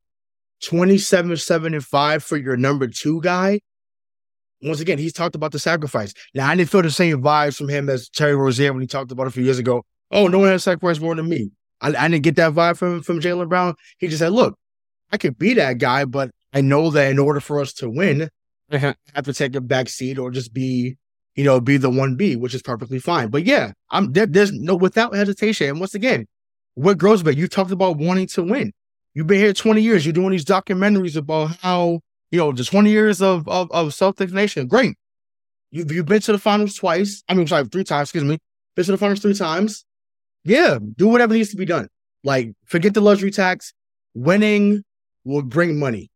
27, 0.62 1.36
7, 1.36 1.74
and 1.74 1.84
5 1.84 2.22
for 2.22 2.36
your 2.36 2.56
number 2.56 2.86
two 2.86 3.20
guy 3.20 3.58
once 4.62 4.80
again, 4.80 4.98
he's 4.98 5.12
talked 5.12 5.34
about 5.34 5.52
the 5.52 5.58
sacrifice. 5.58 6.12
Now, 6.34 6.48
I 6.48 6.56
didn't 6.56 6.70
feel 6.70 6.82
the 6.82 6.90
same 6.90 7.22
vibes 7.22 7.56
from 7.56 7.68
him 7.68 7.88
as 7.88 8.08
Terry 8.08 8.34
Rozier 8.34 8.72
when 8.72 8.80
he 8.80 8.86
talked 8.86 9.12
about 9.12 9.24
it 9.24 9.28
a 9.28 9.32
few 9.32 9.44
years 9.44 9.58
ago. 9.58 9.84
Oh, 10.10 10.26
no 10.26 10.38
one 10.38 10.48
has 10.48 10.64
sacrificed 10.64 11.00
more 11.00 11.14
than 11.14 11.28
me. 11.28 11.50
I, 11.80 11.88
I 11.88 12.08
didn't 12.08 12.24
get 12.24 12.36
that 12.36 12.54
vibe 12.54 12.76
from 12.76 13.02
from 13.02 13.20
Jaylen 13.20 13.48
Brown. 13.48 13.74
He 13.98 14.08
just 14.08 14.18
said, 14.18 14.32
"Look, 14.32 14.58
I 15.12 15.16
could 15.16 15.38
be 15.38 15.54
that 15.54 15.78
guy, 15.78 16.04
but 16.04 16.30
I 16.52 16.60
know 16.60 16.90
that 16.90 17.10
in 17.10 17.18
order 17.18 17.40
for 17.40 17.60
us 17.60 17.72
to 17.74 17.88
win, 17.88 18.30
uh-huh. 18.72 18.94
I 18.96 19.12
have 19.14 19.26
to 19.26 19.34
take 19.34 19.54
a 19.54 19.60
back 19.60 19.88
seat 19.88 20.18
or 20.18 20.30
just 20.30 20.52
be, 20.52 20.96
you 21.38 21.44
know, 21.44 21.60
be 21.60 21.76
the 21.76 21.88
one 21.88 22.16
B, 22.16 22.34
which 22.34 22.52
is 22.52 22.62
perfectly 22.62 22.98
fine. 22.98 23.28
But 23.28 23.44
yeah, 23.44 23.70
I'm 23.90 24.12
there, 24.12 24.26
there's 24.26 24.50
no 24.50 24.74
without 24.74 25.14
hesitation. 25.14 25.68
And 25.68 25.78
once 25.78 25.94
again, 25.94 26.26
what 26.74 26.98
grows, 26.98 27.22
but 27.22 27.36
you 27.36 27.46
talked 27.46 27.70
about 27.70 27.96
wanting 27.96 28.26
to 28.26 28.42
win. 28.42 28.72
you've 29.14 29.28
been 29.28 29.38
here 29.38 29.52
20 29.52 29.80
years. 29.80 30.04
You're 30.04 30.12
doing 30.12 30.30
these 30.30 30.44
documentaries 30.44 31.14
about 31.14 31.56
how, 31.58 32.00
you 32.32 32.40
know, 32.40 32.50
the 32.50 32.64
20 32.64 32.90
years 32.90 33.22
of, 33.22 33.46
of, 33.46 33.70
of 33.70 33.90
Celtics 33.90 34.32
Nation. 34.32 34.66
Great. 34.66 34.96
You've, 35.70 35.92
you've 35.92 36.06
been 36.06 36.20
to 36.22 36.32
the 36.32 36.38
finals 36.38 36.74
twice. 36.74 37.22
I 37.28 37.34
mean, 37.34 37.46
sorry, 37.46 37.66
three 37.66 37.84
times, 37.84 38.08
excuse 38.08 38.24
me. 38.24 38.38
Been 38.74 38.86
to 38.86 38.92
the 38.92 38.98
finals 38.98 39.20
three 39.20 39.34
times. 39.34 39.84
Yeah, 40.42 40.80
do 40.96 41.06
whatever 41.06 41.34
needs 41.34 41.50
to 41.50 41.56
be 41.56 41.66
done. 41.66 41.86
Like, 42.24 42.50
forget 42.66 42.94
the 42.94 43.00
luxury 43.00 43.30
tax. 43.30 43.74
Winning 44.12 44.82
will 45.24 45.42
bring 45.42 45.78
money. 45.78 46.10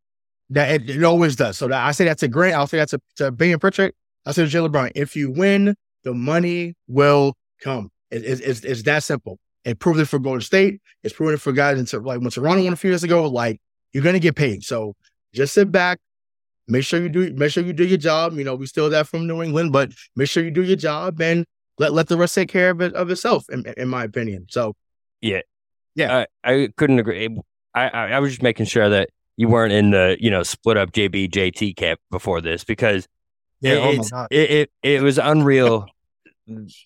That 0.49 0.81
it, 0.81 0.89
it 0.89 1.03
always 1.05 1.37
does. 1.37 1.57
So 1.57 1.69
that, 1.69 1.81
I 1.81 1.93
say 1.93 2.03
that 2.05 2.17
to 2.17 2.27
Grant. 2.27 2.55
I'll 2.55 2.67
say 2.67 2.79
that 2.79 2.89
to, 2.89 2.99
to 3.15 3.31
Benny 3.31 3.55
Pritchard. 3.55 3.93
I 4.25 4.31
said 4.31 4.49
to 4.49 4.57
Jaylen 4.57 4.71
Brown. 4.71 4.91
If 4.95 5.15
you 5.15 5.31
win, 5.31 5.75
the 6.03 6.13
money 6.13 6.75
will 6.87 7.35
come. 7.61 7.89
It, 8.11 8.23
it, 8.23 8.41
it's, 8.41 8.61
it's 8.61 8.83
that 8.83 9.03
simple. 9.03 9.39
It 9.65 9.79
proved 9.79 9.99
it 9.99 10.05
for 10.05 10.19
Golden 10.19 10.41
State. 10.41 10.81
It's 11.03 11.13
proven 11.13 11.35
it 11.35 11.41
for 11.41 11.51
guys 11.51 11.79
into 11.79 11.99
like 11.99 12.19
when 12.19 12.29
Toronto 12.29 12.63
won 12.63 12.73
a 12.73 12.75
few 12.75 12.89
years 12.89 13.03
ago. 13.03 13.27
Like 13.29 13.61
you're 13.93 14.03
gonna 14.03 14.19
get 14.19 14.35
paid. 14.35 14.63
So 14.63 14.95
just 15.33 15.53
sit 15.53 15.71
back, 15.71 15.99
make 16.67 16.83
sure 16.83 17.01
you 17.01 17.09
do 17.09 17.33
make 17.33 17.51
sure 17.51 17.63
you 17.63 17.73
do 17.73 17.85
your 17.85 17.97
job. 17.97 18.33
You 18.33 18.43
know, 18.43 18.55
we 18.55 18.65
steal 18.65 18.89
that 18.89 19.07
from 19.07 19.25
New 19.25 19.41
England, 19.41 19.71
but 19.71 19.91
make 20.15 20.27
sure 20.27 20.43
you 20.43 20.51
do 20.51 20.63
your 20.63 20.75
job 20.75 21.21
and 21.21 21.45
let 21.79 21.93
let 21.93 22.07
the 22.07 22.17
rest 22.17 22.35
take 22.35 22.49
care 22.49 22.71
of 22.71 22.81
it 22.81 22.93
of 22.93 23.09
itself. 23.09 23.45
In, 23.49 23.65
in 23.77 23.87
my 23.87 24.03
opinion. 24.03 24.47
So 24.49 24.73
yeah, 25.21 25.41
yeah, 25.95 26.25
I, 26.43 26.53
I 26.53 26.69
couldn't 26.75 26.99
agree. 26.99 27.37
I, 27.73 27.87
I 27.87 28.07
I 28.09 28.19
was 28.19 28.31
just 28.31 28.43
making 28.43 28.65
sure 28.65 28.89
that 28.89 29.09
you 29.37 29.47
weren't 29.47 29.73
in 29.73 29.91
the 29.91 30.17
you 30.19 30.29
know 30.29 30.43
split 30.43 30.77
up 30.77 30.91
JB 30.91 31.31
JT 31.31 31.77
camp 31.77 32.01
before 32.11 32.41
this 32.41 32.65
because 32.65 33.07
yeah, 33.63 33.89
it, 33.89 34.09
oh 34.13 34.27
it, 34.29 34.51
it 34.51 34.71
it 34.83 35.01
was 35.01 35.17
unreal 35.17 35.87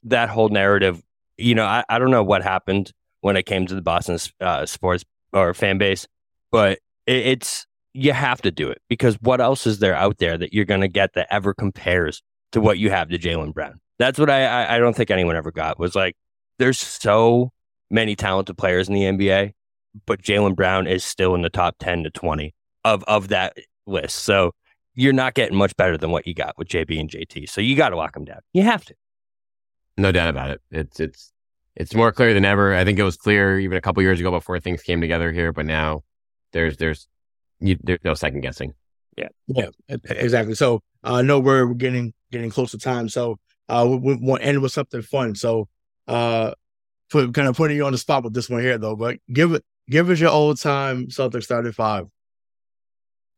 that 0.04 0.30
whole 0.30 0.50
narrative 0.50 1.02
you 1.38 1.56
know, 1.56 1.66
I, 1.66 1.84
I 1.88 2.00
don't 2.00 2.12
know 2.12 2.24
what 2.24 2.44
happened 2.44 2.92
when 3.22 3.38
it 3.38 3.44
came 3.44 3.66
to 3.68 3.76
the 3.76 3.82
Boston 3.82 4.18
uh, 4.42 4.66
sports 4.66 5.06
or 5.34 5.54
fan 5.54 5.78
base, 5.78 6.08
but 6.52 6.80
it, 7.06 7.28
it's 7.28 7.68
you 7.94 8.13
have 8.13 8.42
to 8.42 8.52
do 8.52 8.70
it 8.70 8.82
because 8.90 9.16
what 9.22 9.42
else 9.42 9.66
is 9.66 9.80
there 9.80 9.96
out 9.96 10.18
there 10.18 10.38
that 10.38 10.54
you're 10.54 10.66
going 10.66 10.82
to 10.82 10.88
get 10.88 11.13
that 11.13 11.28
ever 11.32 11.54
compares 11.54 12.22
to 12.52 12.62
what 12.62 12.78
you 12.78 12.90
have 12.90 13.10
to 13.10 13.18
Jaylen 13.18 13.54
Brown? 13.54 13.80
That's 14.00 14.20
what 14.20 14.30
I, 14.30 14.46
I 14.46 14.76
I 14.76 14.80
don't 14.80 14.96
think 14.96 15.10
anyone 15.10 15.36
ever 15.36 15.52
got 15.52 15.80
was 15.80 15.96
like 15.96 16.16
there's 16.60 16.80
so 16.80 17.52
many 17.90 18.16
talented 18.16 18.58
players 18.58 18.90
in 18.90 18.96
the 18.96 19.02
NBA, 19.02 19.54
but 20.06 20.22
Jaylen 20.22 20.56
Brown 20.56 20.86
is 20.88 21.04
still 21.04 21.34
in 21.36 21.42
the 21.42 21.50
top 21.50 21.76
ten 21.80 22.04
to 22.04 22.12
twenty 22.12 22.54
of 22.84 23.04
of 23.06 23.30
that 23.30 23.58
list. 23.88 24.18
So 24.18 24.54
you're 24.98 25.14
not 25.14 25.36
getting 25.36 25.56
much 25.56 25.78
better 25.78 25.96
than 25.96 26.10
what 26.10 26.26
you 26.26 26.34
got 26.34 26.58
with 26.58 26.68
JB 26.68 27.00
and 27.00 27.10
JT. 27.10 27.48
So 27.50 27.62
you 27.62 27.76
got 27.76 27.90
to 27.90 27.96
lock 27.96 28.16
them 28.16 28.26
down. 28.26 28.40
You 28.52 28.64
have 28.64 28.84
to. 28.86 28.96
No 29.96 30.12
doubt 30.12 30.30
about 30.30 30.50
it. 30.50 30.62
It's 30.72 31.00
it's 31.00 31.32
it's 31.76 31.94
more 31.94 32.12
clear 32.12 32.34
than 32.34 32.44
ever. 32.44 32.74
I 32.74 32.84
think 32.84 32.98
it 32.98 33.04
was 33.04 33.16
clear 33.16 33.60
even 33.60 33.78
a 33.78 33.82
couple 33.82 34.02
years 34.02 34.20
ago 34.20 34.32
before 34.32 34.60
things 34.60 34.82
came 34.82 35.00
together 35.00 35.32
here, 35.32 35.54
but 35.54 35.68
now 35.68 36.04
there's 36.52 36.78
there's 36.78 37.08
you, 37.60 37.78
there's 37.84 38.04
no 38.04 38.16
second 38.16 38.42
guessing. 38.42 38.74
Yeah, 39.16 39.30
yeah, 39.48 39.70
exactly. 39.88 40.56
So 40.56 40.82
uh, 41.04 41.16
I 41.16 41.22
know 41.22 41.40
we're 41.40 41.74
getting 41.76 42.14
getting 42.32 42.50
close 42.50 42.72
to 42.72 42.80
time, 42.80 43.08
so 43.08 43.38
uh, 43.70 43.86
we, 43.88 43.98
we 43.98 44.16
want 44.16 44.42
to 44.42 44.48
end 44.48 44.62
with 44.64 44.72
something 44.72 45.04
fun. 45.04 45.36
So 45.36 45.68
uh, 46.08 46.54
put 47.12 47.34
kind 47.36 47.48
of 47.48 47.56
putting 47.56 47.78
you 47.78 47.86
on 47.86 47.92
the 47.92 47.98
spot 48.00 48.24
with 48.24 48.34
this 48.34 48.50
one 48.50 48.62
here, 48.62 48.80
though. 48.80 48.96
But 48.96 49.18
give 49.32 49.54
it 49.54 49.64
give 49.90 50.10
us 50.10 50.20
your 50.20 50.32
old 50.32 50.60
time 50.60 51.08
Celtics 51.08 51.44
starting 51.44 51.72
five. 51.72 52.08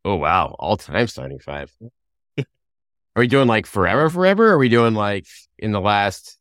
Oh 0.06 0.16
wow, 0.16 0.56
all 0.60 0.78
time 0.78 1.08
starting 1.08 1.40
five. 1.40 1.72
are 2.38 2.46
we 3.16 3.28
doing 3.28 3.48
like 3.48 3.66
forever, 3.66 4.10
forever? 4.10 4.50
Or 4.50 4.54
are 4.54 4.58
we 4.58 4.70
doing 4.70 4.94
like 4.94 5.26
in 5.58 5.72
the 5.72 5.82
last 5.82 6.40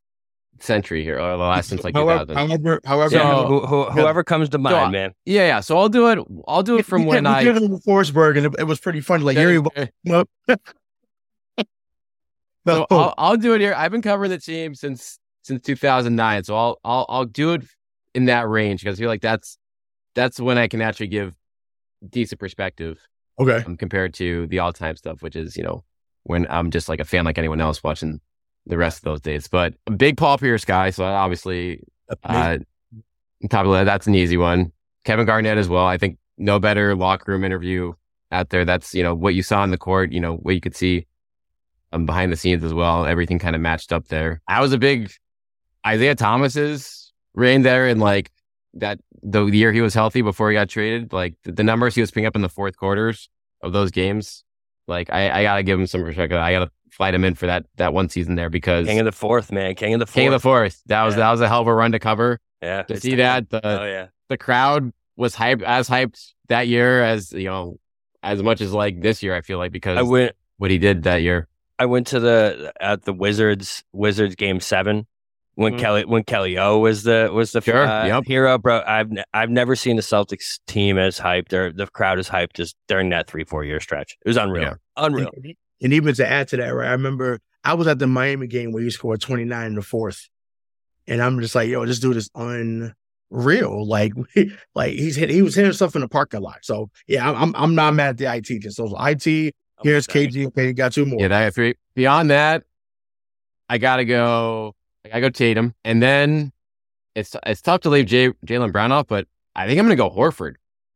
century 0.61 1.03
here, 1.03 1.18
or 1.18 1.33
the 1.33 1.37
last 1.37 1.68
since 1.68 1.85
like 1.85 1.94
however, 1.94 2.27
2000. 2.27 2.49
however, 2.49 2.81
however, 2.85 3.11
so, 3.11 3.47
who, 3.47 3.66
who, 3.66 3.85
whoever 3.85 4.25
comes 4.25 4.49
to 4.51 4.59
mind, 4.59 4.75
so, 4.75 4.90
man. 4.90 5.12
Yeah, 5.25 5.47
yeah. 5.47 5.61
So 5.61 5.79
I'll 5.79 5.88
do 5.88 6.09
it. 6.09 6.18
I'll 6.47 6.62
do 6.62 6.79
it 6.79 6.85
from 6.85 7.03
we 7.03 7.09
when 7.09 7.25
did, 7.25 7.31
I 7.31 7.38
we 7.40 7.53
did 7.53 7.62
it 7.62 7.71
with 7.71 7.85
Forsberg, 7.85 8.37
and 8.37 8.47
it, 8.47 8.55
it, 8.61 8.64
was 8.64 8.81
pretty 8.81 9.01
funny. 9.01 9.25
Like 9.25 9.37
here, 9.37 9.62
so 12.66 12.87
I'll, 12.90 13.14
I'll 13.18 13.37
do 13.37 13.55
it 13.55 13.61
here. 13.61 13.75
I've 13.77 13.92
been 13.92 14.03
covering 14.03 14.31
the 14.31 14.38
team 14.38 14.75
since 14.75 15.18
since 15.42 15.62
2009, 15.62 16.44
so 16.44 16.57
I'll 16.57 16.79
I'll 16.85 17.07
I'll 17.09 17.25
do 17.25 17.55
it 17.55 17.62
in 18.14 18.27
that 18.27 18.49
range 18.49 18.83
because 18.83 18.99
I 18.99 19.01
feel 19.01 19.09
like 19.09 19.23
that's 19.23 19.59
that's 20.14 20.40
when 20.40 20.59
I 20.59 20.68
can 20.68 20.81
actually 20.81 21.09
give 21.09 21.35
decent 22.09 22.40
perspective. 22.40 22.99
Okay, 23.40 23.62
um, 23.64 23.77
compared 23.77 24.14
to 24.14 24.46
the 24.48 24.59
all 24.59 24.72
time 24.72 24.96
stuff, 24.96 25.22
which 25.22 25.37
is 25.37 25.57
you 25.57 25.62
know 25.62 25.85
when 26.24 26.46
I'm 26.51 26.70
just 26.70 26.88
like 26.88 27.01
a 27.01 27.05
fan 27.05 27.24
like 27.24 27.38
anyone 27.38 27.61
else 27.61 27.83
watching 27.83 28.20
the 28.66 28.77
rest 28.77 28.98
of 28.98 29.05
those 29.05 29.20
days. 29.20 29.48
But 29.48 29.74
a 29.87 29.92
big 29.92 30.16
Paul 30.16 30.38
Pierce 30.38 30.64
guy, 30.64 30.90
so 30.90 31.05
obviously, 31.05 31.83
uh, 32.24 32.59
top 33.51 33.66
of 33.66 33.72
that, 33.72 33.85
that's 33.85 34.07
an 34.07 34.14
easy 34.14 34.37
one. 34.37 34.72
Kevin 35.05 35.27
Garnett 35.27 35.59
as 35.59 35.68
well. 35.68 35.87
I 35.87 35.98
think 35.98 36.18
no 36.37 36.59
better 36.59 36.94
locker 36.94 37.33
room 37.33 37.44
interview 37.44 37.92
out 38.31 38.51
there. 38.51 38.64
That's 38.64 38.94
you 38.94 39.03
know 39.03 39.14
what 39.14 39.35
you 39.35 39.42
saw 39.42 39.64
in 39.64 39.70
the 39.70 39.79
court. 39.79 40.12
You 40.12 40.20
know 40.20 40.37
what 40.37 40.55
you 40.55 40.61
could 40.61 40.77
see 40.77 41.07
um, 41.92 42.07
behind 42.07 42.33
the 42.33 42.37
scenes 42.37 42.64
as 42.64 42.74
well. 42.74 43.07
Everything 43.07 43.38
kind 43.38 43.57
of 43.57 43.62
matched 43.62 43.92
up 43.92 44.09
there. 44.09 44.40
I 44.48 44.61
was 44.61 44.72
a 44.72 44.79
big 44.79 45.11
Isaiah 45.87 46.14
Thomas's 46.14 47.12
reign 47.35 47.62
there 47.62 47.88
in 47.88 47.98
like 47.98 48.31
that 48.81 49.01
the 49.23 49.45
year 49.47 49.73
he 49.73 49.81
was 49.81 49.95
healthy 49.95 50.23
before 50.23 50.51
he 50.51 50.55
got 50.55 50.69
traded. 50.69 51.12
Like 51.12 51.35
the, 51.45 51.53
the 51.53 51.64
numbers 51.64 51.95
he 51.95 52.01
was 52.01 52.11
picking 52.11 52.27
up 52.27 52.37
in 52.37 52.43
the 52.43 52.49
fourth 52.49 52.77
quarters 52.77 53.29
of 53.62 53.73
those 53.73 53.91
games. 53.91 54.45
Like 54.87 55.11
I, 55.12 55.41
I 55.41 55.43
gotta 55.43 55.62
give 55.62 55.79
him 55.79 55.87
some 55.87 56.03
respect. 56.03 56.33
I 56.33 56.53
gotta 56.53 56.71
flight 56.91 57.14
him 57.14 57.25
in 57.25 57.35
for 57.35 57.47
that 57.47 57.67
that 57.77 57.93
one 57.93 58.09
season 58.09 58.35
there 58.35 58.51
because 58.51 58.87
King 58.87 58.99
of 58.99 59.05
the 59.05 59.12
Fourth, 59.12 59.53
man, 59.53 59.75
King 59.75 59.95
of 59.95 60.01
the 60.01 60.07
Fourth, 60.07 60.14
King 60.14 60.29
of 60.29 60.33
the 60.33 60.41
Fourth. 60.41 60.83
That 60.87 61.05
was 61.05 61.14
yeah. 61.14 61.21
that 61.21 61.31
was 61.31 61.41
a 61.41 61.49
hell 61.49 61.61
of 61.61 61.67
a 61.67 61.75
run 61.75 61.93
to 61.93 61.99
cover. 61.99 62.41
Yeah, 62.62 62.83
to 62.83 63.01
see 63.01 63.17
that 63.17 63.51
the 63.51 63.61
oh, 63.62 63.85
yeah. 63.85 64.07
the 64.29 64.37
crowd 64.37 64.93
was 65.17 65.35
hyped 65.35 65.62
as 65.62 65.88
hyped 65.88 66.33
that 66.49 66.69
year 66.69 67.03
as 67.03 67.33
you 67.33 67.45
know 67.45 67.79
as 68.23 68.43
much 68.43 68.61
as 68.61 68.73
like 68.73 69.01
this 69.01 69.23
year. 69.23 69.35
I 69.35 69.43
feel 69.43 69.59
like 69.59 69.73
because 69.73 69.99
I 69.99 70.03
went 70.03 70.35
what 70.57 70.71
he 70.71 70.79
did 70.79 71.05
that 71.05 71.23
year. 71.23 71.49
I 71.79 71.87
went 71.87 72.09
to 72.09 72.21
the 72.21 72.73
at 72.81 73.05
the 73.05 73.12
Wizards 73.12 73.85
Wizards 73.93 74.35
game 74.35 74.59
seven 74.61 75.07
when 75.59 75.73
mm-hmm. 75.73 75.81
Kelly 75.81 76.05
when 76.05 76.23
Kelly 76.23 76.57
O 76.57 76.79
was 76.79 77.03
the 77.03 77.31
was 77.33 77.51
the 77.51 77.61
sure, 77.61 77.85
uh, 77.85 78.07
yep. 78.07 78.25
hero, 78.25 78.59
bro. 78.59 78.81
I've 78.87 79.11
I've 79.35 79.51
never 79.51 79.75
seen 79.75 79.97
the 79.97 80.03
Celtics 80.03 80.61
team 80.68 80.99
as 80.99 81.18
hyped 81.18 81.53
or 81.53 81.73
the 81.73 81.88
crowd 81.88 82.21
as 82.21 82.29
hyped 82.29 82.61
as 82.61 82.77
during 82.87 83.09
that 83.09 83.29
three 83.29 83.42
four 83.42 83.64
year 83.64 83.81
stretch. 83.81 84.16
It 84.25 84.29
was 84.29 84.37
unreal, 84.37 84.62
yeah. 84.62 84.75
unreal. 84.97 85.31
And, 85.35 85.55
and 85.83 85.92
even 85.92 86.14
to 86.14 86.31
add 86.31 86.47
to 86.49 86.59
that, 86.59 86.68
right? 86.68 86.87
I 86.87 86.92
remember 86.92 87.40
I 87.64 87.75
was 87.75 87.88
at 87.88 87.99
the 87.99 88.07
Miami 88.07 88.47
game 88.47 88.71
where 88.71 88.85
he 88.85 88.90
scored 88.90 89.21
29 89.21 89.66
in 89.66 89.75
the 89.75 89.83
fourth. 89.83 90.29
And 91.09 91.21
I'm 91.21 91.40
just 91.40 91.57
like, 91.57 91.68
yo, 91.68 91.85
this 91.85 91.99
dude 91.99 92.16
is 92.16 92.31
unreal. 92.37 93.85
Like, 93.85 94.12
like 94.77 94.92
he's 94.92 95.16
hit, 95.16 95.29
he 95.29 95.42
was 95.42 95.57
hitting 95.57 95.73
stuff 95.73 95.97
in 95.97 96.03
the 96.03 96.09
parking 96.09 96.40
lot. 96.40 96.59
So 96.62 96.88
yeah, 97.09 97.29
I'm 97.29 97.53
I'm 97.57 97.75
not 97.75 97.94
mad 97.94 98.11
at 98.11 98.18
the 98.18 98.33
IT. 98.33 98.62
Just 98.62 98.77
those 98.77 98.94
IT. 98.97 99.57
Here's 99.83 100.07
KG. 100.07 100.47
Okay, 100.47 100.73
got 100.73 100.92
two 100.92 101.05
more. 101.05 101.18
Yeah, 101.18 101.27
I 101.27 101.29
that 101.29 101.55
three. 101.55 101.75
Beyond 101.94 102.31
that, 102.31 102.62
I 103.68 103.79
gotta 103.79 104.05
go. 104.05 104.77
I 105.05 105.09
gotta 105.09 105.21
go 105.21 105.31
Tatum, 105.31 105.75
and 105.85 106.03
then 106.03 106.53
it's 107.15 107.35
it's 107.47 107.63
tough 107.63 107.81
to 107.83 107.91
leave 107.91 108.07
Jay, 108.07 108.31
Jaylen 108.47 108.73
Brown 108.73 108.93
off, 108.93 109.07
but 109.07 109.27
I 109.55 109.67
think 109.67 109.79
I'm 109.79 109.87
gonna 109.87 109.97
go 109.97 110.11
Horford 110.11 110.55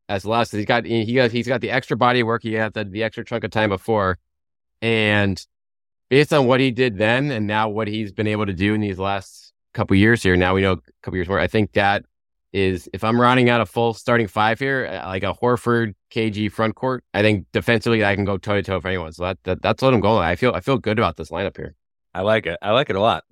as 0.08 0.22
the 0.22 0.30
last. 0.30 0.52
He's 0.52 0.64
got 0.64 0.84
he 0.84 1.14
got 1.14 1.30
he's 1.30 1.48
got 1.48 1.60
the 1.60 1.70
extra 1.70 1.96
body 1.96 2.22
work. 2.22 2.42
He 2.42 2.54
had 2.54 2.74
the, 2.74 2.84
the 2.84 3.02
extra 3.02 3.24
chunk 3.24 3.44
of 3.44 3.50
time 3.50 3.70
before, 3.70 4.18
and 4.80 5.44
based 6.08 6.32
on 6.32 6.46
what 6.46 6.60
he 6.60 6.70
did 6.70 6.98
then 6.98 7.30
and 7.30 7.46
now 7.46 7.68
what 7.68 7.88
he's 7.88 8.12
been 8.12 8.26
able 8.26 8.46
to 8.46 8.52
do 8.52 8.74
in 8.74 8.80
these 8.80 8.98
last 8.98 9.52
couple 9.72 9.96
years 9.96 10.22
here, 10.22 10.36
now 10.36 10.54
we 10.54 10.60
know 10.60 10.72
a 10.72 10.78
couple 11.02 11.16
years 11.16 11.28
more. 11.28 11.40
I 11.40 11.46
think 11.46 11.72
that 11.72 12.04
is 12.52 12.88
if 12.92 13.02
I'm 13.02 13.18
rounding 13.18 13.48
out 13.48 13.62
a 13.62 13.66
full 13.66 13.94
starting 13.94 14.26
five 14.26 14.58
here, 14.58 14.86
uh, 14.86 15.06
like 15.06 15.22
a 15.22 15.32
Horford 15.32 15.94
KG 16.10 16.52
front 16.52 16.74
court, 16.74 17.02
I 17.14 17.22
think 17.22 17.46
defensively 17.52 18.04
I 18.04 18.14
can 18.14 18.24
go 18.24 18.36
toe 18.36 18.56
to 18.56 18.62
toe 18.62 18.80
for 18.80 18.88
anyone. 18.88 19.12
So 19.12 19.24
that, 19.24 19.38
that 19.44 19.62
that's 19.62 19.82
what 19.82 19.94
I'm 19.94 20.00
going. 20.00 20.18
With. 20.18 20.26
I 20.26 20.36
feel 20.36 20.52
I 20.52 20.60
feel 20.60 20.78
good 20.78 20.98
about 20.98 21.16
this 21.16 21.30
lineup 21.30 21.56
here. 21.56 21.74
I 22.14 22.20
like 22.20 22.46
it. 22.46 22.58
I 22.60 22.72
like 22.72 22.90
it 22.90 22.96
a 22.96 23.00
lot. 23.00 23.24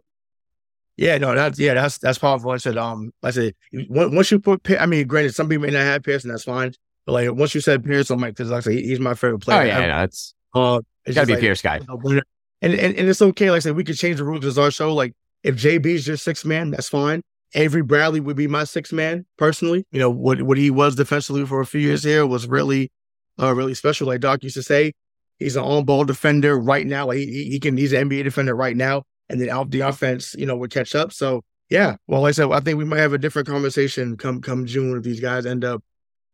Yeah, 1.01 1.17
no, 1.17 1.35
that's 1.35 1.59
yeah, 1.59 1.73
that's 1.73 1.97
that's 1.97 2.19
powerful. 2.19 2.51
I 2.51 2.59
said, 2.59 2.77
um, 2.77 3.11
I 3.23 3.31
said 3.31 3.55
once 3.89 4.31
you 4.31 4.39
put, 4.39 4.61
I 4.79 4.85
mean, 4.85 5.07
granted, 5.07 5.35
some 5.35 5.49
people 5.49 5.67
may 5.67 5.73
not 5.73 5.81
have 5.81 6.03
Pierce, 6.03 6.25
and 6.25 6.33
that's 6.33 6.45
fine. 6.45 6.75
But 7.07 7.13
like 7.13 7.33
once 7.33 7.55
you 7.55 7.63
said 7.63 7.83
Pierce, 7.83 8.11
I'm 8.11 8.21
like, 8.21 8.35
because 8.35 8.51
like 8.51 8.59
I 8.59 8.61
said, 8.61 8.73
he's 8.75 9.01
my 9.01 9.15
favorite 9.15 9.39
player. 9.39 9.63
Oh 9.63 9.65
yeah, 9.65 9.81
yeah 9.81 10.01
that's 10.01 10.35
uh, 10.55 10.81
it's 11.07 11.15
gotta 11.15 11.27
be 11.27 11.33
like, 11.33 11.41
Pierce 11.41 11.63
guy. 11.63 11.79
You 11.79 11.87
know, 11.89 12.21
and, 12.61 12.75
and 12.75 12.95
and 12.97 13.09
it's 13.09 13.23
okay. 13.23 13.51
Like 13.51 13.57
I 13.57 13.61
said, 13.61 13.77
we 13.77 13.85
could 13.85 13.97
change 13.97 14.19
the 14.19 14.25
rules 14.25 14.45
as 14.45 14.59
our 14.59 14.71
show. 14.71 14.93
Like 14.93 15.15
if 15.43 15.57
JB's 15.57 16.07
your 16.07 16.19
six 16.19 16.45
man, 16.45 16.71
that's 16.71 16.91
fine. 16.91 17.23
Avery 17.55 17.83
Bradley 17.83 18.21
would 18.21 18.37
be 18.37 18.47
my 18.47 18.65
six 18.65 18.93
man 18.93 19.25
personally. 19.39 19.87
You 19.93 20.01
know 20.01 20.11
what 20.11 20.43
what 20.43 20.59
he 20.59 20.71
was 20.71 20.97
defensively 20.97 21.47
for 21.47 21.63
a 21.63 21.67
few 21.67 21.81
years 21.81 22.05
here 22.05 22.27
was 22.27 22.47
really, 22.47 22.93
uh, 23.41 23.55
really 23.55 23.73
special. 23.73 24.07
Like 24.07 24.21
Doc 24.21 24.43
used 24.43 24.57
to 24.57 24.63
say, 24.63 24.93
he's 25.39 25.57
an 25.57 25.65
on 25.65 25.87
ball 25.87 26.05
defender 26.05 26.59
right 26.59 26.87
now. 26.87 27.07
Like 27.07 27.21
he, 27.21 27.49
he 27.53 27.59
can 27.59 27.79
he's 27.79 27.95
an 27.95 28.11
NBA 28.11 28.25
defender 28.25 28.55
right 28.55 28.77
now, 28.77 29.05
and 29.31 29.41
then 29.41 29.49
out 29.49 29.71
the 29.71 29.81
offense, 29.81 30.35
you 30.39 30.45
know, 30.45 30.57
would 30.57 30.71
catch 30.71 30.95
up. 30.95 31.13
So 31.13 31.43
yeah, 31.71 31.97
well, 32.07 32.23
like 32.23 32.31
I 32.31 32.33
said, 32.33 32.51
I 32.51 32.61
think 32.61 32.79
we 32.79 32.85
might 32.85 32.99
have 32.99 33.13
a 33.13 33.19
different 33.19 33.49
conversation 33.49 34.17
come 34.17 34.43
come 34.43 34.67
June 34.67 34.97
if 34.97 35.03
these 35.03 35.21
guys 35.21 35.47
end 35.47 35.65
up 35.65 35.83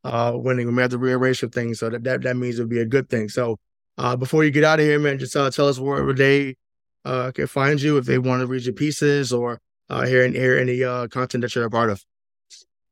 uh 0.02 0.32
winning. 0.34 0.66
We 0.66 0.72
might 0.72 0.82
have 0.82 0.90
to 0.92 0.98
rearrange 0.98 1.40
some 1.40 1.50
things, 1.50 1.78
so 1.78 1.90
that 1.90 2.02
that, 2.04 2.22
that 2.22 2.36
means 2.36 2.58
it'll 2.58 2.68
be 2.68 2.80
a 2.80 2.86
good 2.86 3.08
thing. 3.08 3.28
So 3.28 3.58
uh, 3.98 4.16
before 4.16 4.44
you 4.44 4.50
get 4.50 4.64
out 4.64 4.80
of 4.80 4.86
here, 4.86 4.98
man, 4.98 5.18
just 5.18 5.36
uh, 5.36 5.50
tell 5.50 5.68
us 5.68 5.78
where 5.78 6.12
they 6.12 6.56
uh, 7.04 7.30
can 7.32 7.46
find 7.46 7.80
you 7.80 7.96
if 7.98 8.04
they 8.04 8.18
want 8.18 8.40
to 8.40 8.46
read 8.46 8.64
your 8.64 8.74
pieces 8.74 9.32
or 9.32 9.60
uh, 9.88 10.04
hear, 10.04 10.28
hear 10.28 10.58
any 10.58 10.82
uh, 10.82 11.06
content 11.08 11.42
that 11.42 11.54
you're 11.54 11.64
a 11.64 11.70
part 11.70 11.90
of. 11.90 12.04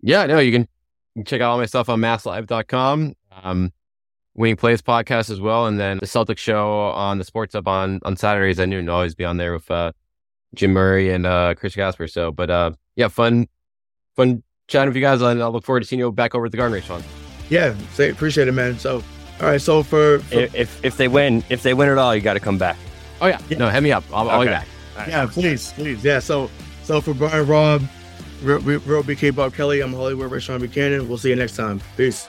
Yeah, 0.00 0.26
no, 0.26 0.38
You 0.38 0.52
can 0.52 0.68
check 1.24 1.40
out 1.40 1.50
all 1.50 1.58
my 1.58 1.66
stuff 1.66 1.88
on 1.88 2.00
masslive.com. 2.00 3.14
Um, 3.42 3.72
Winning 4.34 4.56
Plays 4.56 4.82
podcast 4.82 5.30
as 5.30 5.40
well. 5.40 5.66
And 5.66 5.78
then 5.78 5.98
the 6.00 6.06
Celtic 6.06 6.38
show 6.38 6.90
on 6.90 7.18
the 7.18 7.24
Sports 7.24 7.54
Hub 7.54 7.68
on, 7.68 8.00
on 8.04 8.16
Saturdays 8.16 8.58
at 8.58 8.68
noon. 8.68 8.88
I'll 8.88 8.96
always 8.96 9.14
be 9.14 9.24
on 9.24 9.36
there 9.36 9.52
with 9.52 9.70
uh, 9.70 9.92
Jim 10.54 10.72
Murray 10.72 11.10
and 11.10 11.26
uh, 11.26 11.54
Chris 11.56 11.76
Gasper. 11.76 12.08
So, 12.08 12.32
but 12.32 12.50
uh, 12.50 12.72
yeah, 12.96 13.08
fun, 13.08 13.48
fun 14.16 14.42
chatting 14.66 14.88
with 14.88 14.96
you 14.96 15.02
guys. 15.02 15.22
And 15.22 15.42
I 15.42 15.46
look 15.46 15.64
forward 15.64 15.80
to 15.80 15.86
seeing 15.86 16.00
you 16.00 16.10
back 16.12 16.34
over 16.34 16.46
at 16.46 16.52
the 16.52 16.58
Garden 16.58 16.74
Race 16.74 16.86
Fund. 16.86 17.04
Yeah, 17.48 17.74
say, 17.92 18.10
appreciate 18.10 18.48
it, 18.48 18.52
man. 18.52 18.78
So, 18.78 19.02
all 19.40 19.46
right. 19.46 19.60
So 19.60 19.82
for, 19.82 20.20
for 20.20 20.34
if 20.34 20.84
if 20.84 20.96
they 20.96 21.08
win, 21.08 21.44
if 21.50 21.62
they 21.62 21.74
win 21.74 21.88
it 21.88 21.98
all, 21.98 22.14
you 22.14 22.22
got 22.22 22.34
to 22.34 22.40
come 22.40 22.58
back. 22.58 22.76
Oh 23.20 23.26
yeah. 23.26 23.38
yeah. 23.48 23.58
no, 23.58 23.68
hit 23.68 23.82
me 23.82 23.92
up. 23.92 24.04
I'll, 24.12 24.26
okay. 24.26 24.34
I'll 24.34 24.40
be 24.40 24.46
back. 24.48 24.66
Right. 24.96 25.08
Yeah, 25.08 25.26
please, 25.30 25.72
please. 25.72 26.02
Yeah. 26.02 26.20
So 26.20 26.50
so 26.84 27.00
for 27.00 27.14
Brian 27.14 27.46
Robb, 27.46 27.82
Real, 28.42 28.60
Real 28.60 29.02
BK 29.02 29.34
Bob 29.34 29.54
Kelly, 29.54 29.80
I'm 29.80 29.92
Hollywood 29.92 30.30
Restaurant 30.30 30.62
Buchanan. 30.62 31.08
We'll 31.08 31.18
see 31.18 31.30
you 31.30 31.36
next 31.36 31.56
time. 31.56 31.80
Peace. 31.96 32.28